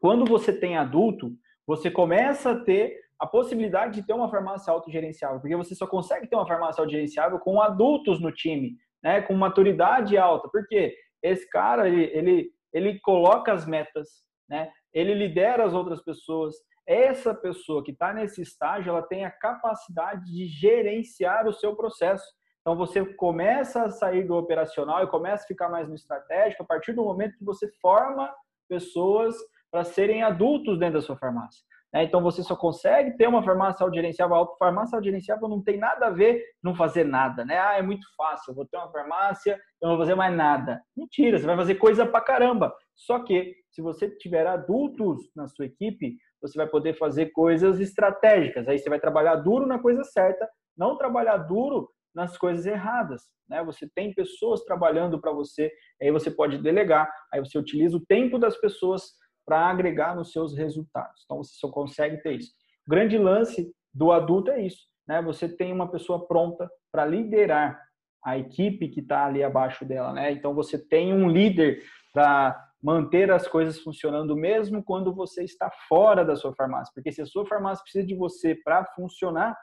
[0.00, 1.30] quando você tem adulto,
[1.64, 6.26] você começa a ter a possibilidade de ter uma farmácia autogerenciável, porque você só consegue
[6.26, 10.48] ter uma farmácia autogerenciável com adultos no time, né, com maturidade alta.
[10.48, 10.92] Porque
[11.22, 14.08] esse cara, ele, ele, ele coloca as metas,
[14.48, 16.56] né, ele lidera as outras pessoas.
[16.84, 22.24] Essa pessoa que está nesse estágio, ela tem a capacidade de gerenciar o seu processo.
[22.60, 26.66] Então você começa a sair do operacional e começa a ficar mais no estratégico a
[26.66, 28.34] partir do momento que você forma
[28.68, 29.36] pessoas
[29.70, 31.62] para serem adultos dentro da sua farmácia.
[31.92, 32.04] Né?
[32.04, 34.36] Então você só consegue ter uma farmácia autogerenciável.
[34.36, 37.58] A farmácia autogerenciável não tem nada a ver não fazer nada, né?
[37.58, 40.80] Ah, é muito fácil, eu vou ter uma farmácia, eu não vou fazer mais nada.
[40.96, 42.74] Mentira, você vai fazer coisa pra caramba.
[42.94, 48.68] Só que se você tiver adultos na sua equipe, você vai poder fazer coisas estratégicas.
[48.68, 53.62] Aí você vai trabalhar duro na coisa certa, não trabalhar duro nas coisas erradas, né?
[53.64, 55.70] Você tem pessoas trabalhando para você,
[56.00, 59.12] aí você pode delegar, aí você utiliza o tempo das pessoas
[59.46, 61.22] para agregar nos seus resultados.
[61.24, 62.52] Então você só consegue ter isso.
[62.86, 65.20] O grande lance do adulto é isso, né?
[65.22, 67.80] Você tem uma pessoa pronta para liderar
[68.24, 70.32] a equipe que está ali abaixo dela, né?
[70.32, 71.82] Então você tem um líder
[72.12, 77.22] para manter as coisas funcionando mesmo quando você está fora da sua farmácia, porque se
[77.22, 79.56] a sua farmácia precisa de você para funcionar,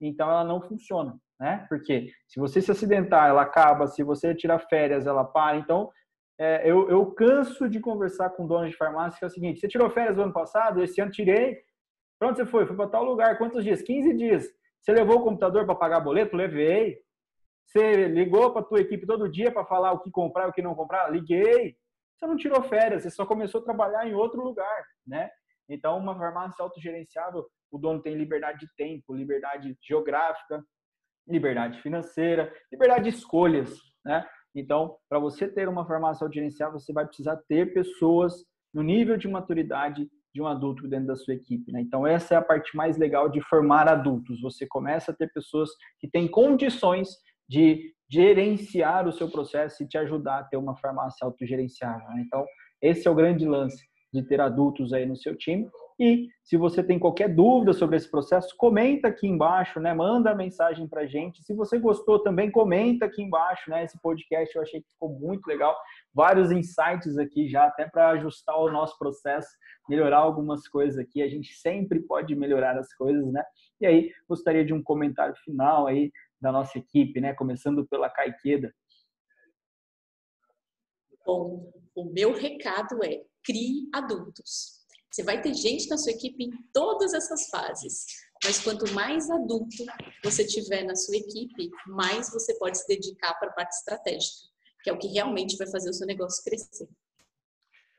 [0.00, 1.66] então ela não funciona, né?
[1.68, 5.58] Porque se você se acidentar, ela acaba, se você tirar férias, ela para.
[5.58, 5.90] Então
[6.38, 9.68] é, eu, eu canso de conversar com donos de farmácia que é o seguinte: você
[9.68, 10.82] tirou férias no ano passado?
[10.82, 11.58] Esse ano tirei.
[12.18, 12.66] Pra onde você foi?
[12.66, 13.38] Fui para tal lugar.
[13.38, 13.82] Quantos dias?
[13.82, 14.46] 15 dias.
[14.80, 16.36] Você levou o computador para pagar boleto?
[16.36, 16.98] Levei.
[17.66, 20.62] Você ligou para tua equipe todo dia para falar o que comprar e o que
[20.62, 21.10] não comprar?
[21.10, 21.76] Liguei.
[22.22, 25.28] Você não tirou férias, você só começou a trabalhar em outro lugar, né?
[25.68, 30.62] Então, uma farmácia autogerenciável, o dono tem liberdade de tempo, liberdade geográfica,
[31.26, 33.74] liberdade financeira, liberdade de escolhas,
[34.04, 34.24] né?
[34.54, 39.28] Então, para você ter uma farmácia audiencial, você vai precisar ter pessoas no nível de
[39.28, 41.70] maturidade de um adulto dentro da sua equipe.
[41.70, 41.80] Né?
[41.80, 44.40] Então, essa é a parte mais legal de formar adultos.
[44.40, 47.10] Você começa a ter pessoas que têm condições
[47.48, 52.08] de gerenciar o seu processo e te ajudar a ter uma farmácia autogerenciável.
[52.10, 52.24] Né?
[52.26, 52.44] Então,
[52.80, 53.82] esse é o grande lance
[54.12, 55.68] de ter adultos aí no seu time.
[55.98, 59.94] E se você tem qualquer dúvida sobre esse processo, comenta aqui embaixo, né?
[59.94, 61.42] Manda mensagem para gente.
[61.42, 63.84] Se você gostou também, comenta aqui embaixo, né?
[63.84, 65.76] Esse podcast eu achei que ficou muito legal.
[66.12, 69.48] Vários insights aqui já, até para ajustar o nosso processo,
[69.88, 71.22] melhorar algumas coisas aqui.
[71.22, 73.42] A gente sempre pode melhorar as coisas, né?
[73.80, 77.32] E aí, gostaria de um comentário final aí da nossa equipe, né?
[77.34, 78.74] Começando pela Caiqueda.
[81.24, 84.81] Bom, o meu recado é crie adultos.
[85.12, 88.06] Você vai ter gente na sua equipe em todas essas fases.
[88.42, 89.84] Mas quanto mais adulto
[90.24, 94.48] você tiver na sua equipe, mais você pode se dedicar para a parte estratégica,
[94.82, 96.88] que é o que realmente vai fazer o seu negócio crescer.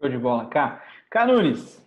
[0.02, 0.84] Show de bola, Cá.
[1.12, 1.80] Cá Nunes,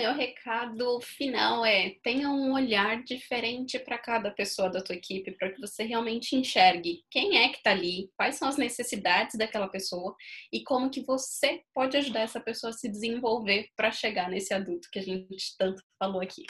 [0.00, 5.50] meu recado final é: tenha um olhar diferente para cada pessoa da tua equipe, para
[5.50, 10.16] que você realmente enxergue quem é que está ali, quais são as necessidades daquela pessoa
[10.50, 14.88] e como que você pode ajudar essa pessoa a se desenvolver para chegar nesse adulto
[14.90, 16.46] que a gente tanto falou aqui.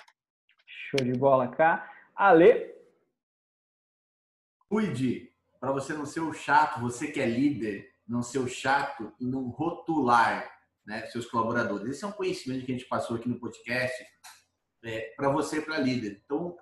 [0.67, 1.93] Show de bola, cá.
[2.15, 2.73] Ale.
[4.69, 9.13] Cuide para você não ser o chato, você que é líder, não ser o chato
[9.19, 10.60] e não rotular
[10.91, 11.89] né, seus colaboradores.
[11.89, 14.05] Esse é um conhecimento que a gente passou aqui no podcast
[14.83, 16.21] é, para você, para líder.
[16.25, 16.57] Então,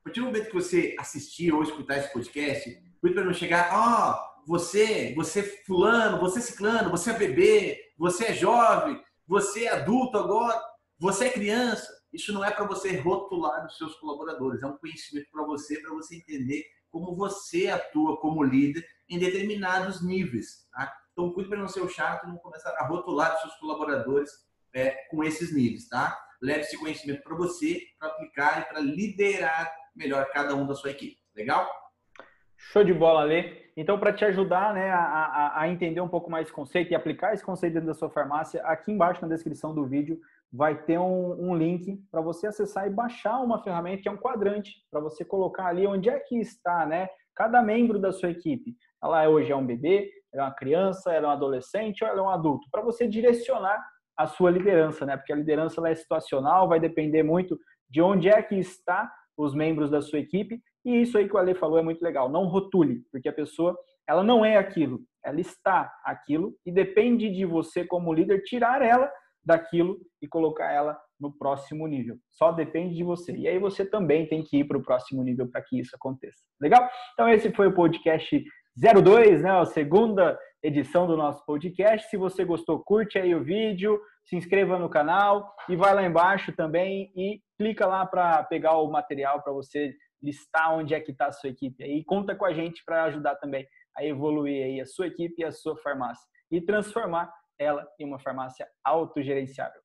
[0.00, 3.70] a partir do momento que você assistir ou escutar esse podcast, cuide para não chegar,
[3.72, 9.70] ó, oh, você, você fulano, você ciclano, você é bebê, você é jovem, você é
[9.70, 10.60] adulto agora,
[10.98, 11.90] você é criança.
[12.12, 15.94] Isso não é para você rotular os seus colaboradores, é um conhecimento para você, para
[15.94, 20.68] você entender como você atua como líder em determinados níveis.
[20.70, 20.92] Tá?
[21.12, 24.30] Então, cuide para não ser o chato e não começar a rotular os seus colaboradores
[24.74, 25.88] é, com esses níveis.
[25.88, 26.18] Tá?
[26.42, 30.90] Leve esse conhecimento para você, para aplicar e para liderar melhor cada um da sua
[30.90, 31.18] equipe.
[31.34, 31.68] Legal?
[32.56, 33.70] Show de bola, Lê.
[33.76, 36.94] Então, para te ajudar né, a, a, a, entender um pouco mais esse conceito e
[36.94, 40.20] aplicar esse conceito dentro da sua farmácia, aqui embaixo na descrição do vídeo
[40.52, 44.18] vai ter um, um link para você acessar e baixar uma ferramenta que é um
[44.18, 48.76] quadrante, para você colocar ali onde é que está né, cada membro da sua equipe.
[49.02, 52.20] Ela hoje é um bebê, ela é uma criança, ela é um adolescente ou ela
[52.20, 53.84] é um adulto, para você direcionar
[54.16, 55.16] a sua liderança, né?
[55.16, 57.58] Porque a liderança ela é situacional, vai depender muito
[57.88, 61.38] de onde é que está os membros da sua equipe e isso aí que o
[61.38, 62.28] Ale falou é muito legal.
[62.28, 63.76] Não rotule, porque a pessoa
[64.08, 69.10] ela não é aquilo, ela está aquilo e depende de você como líder tirar ela
[69.44, 72.16] daquilo e colocar ela no próximo nível.
[72.30, 73.32] Só depende de você.
[73.32, 76.38] E aí você também tem que ir para o próximo nível para que isso aconteça.
[76.60, 76.88] Legal?
[77.12, 78.42] Então esse foi o podcast
[78.76, 79.50] 02, né?
[79.50, 82.08] A segunda edição do nosso podcast.
[82.08, 86.52] Se você gostou, curte aí o vídeo, se inscreva no canal e vai lá embaixo
[86.52, 91.26] também e clica lá para pegar o material para você listar onde é que está
[91.26, 92.04] a sua equipe aí.
[92.04, 93.66] Conta com a gente para ajudar também
[93.96, 98.18] a evoluir aí a sua equipe e a sua farmácia e transformar ela em uma
[98.18, 99.80] farmácia autogerenciável.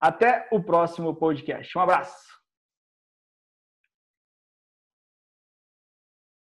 [0.00, 1.76] Até o próximo podcast.
[1.76, 2.37] Um abraço!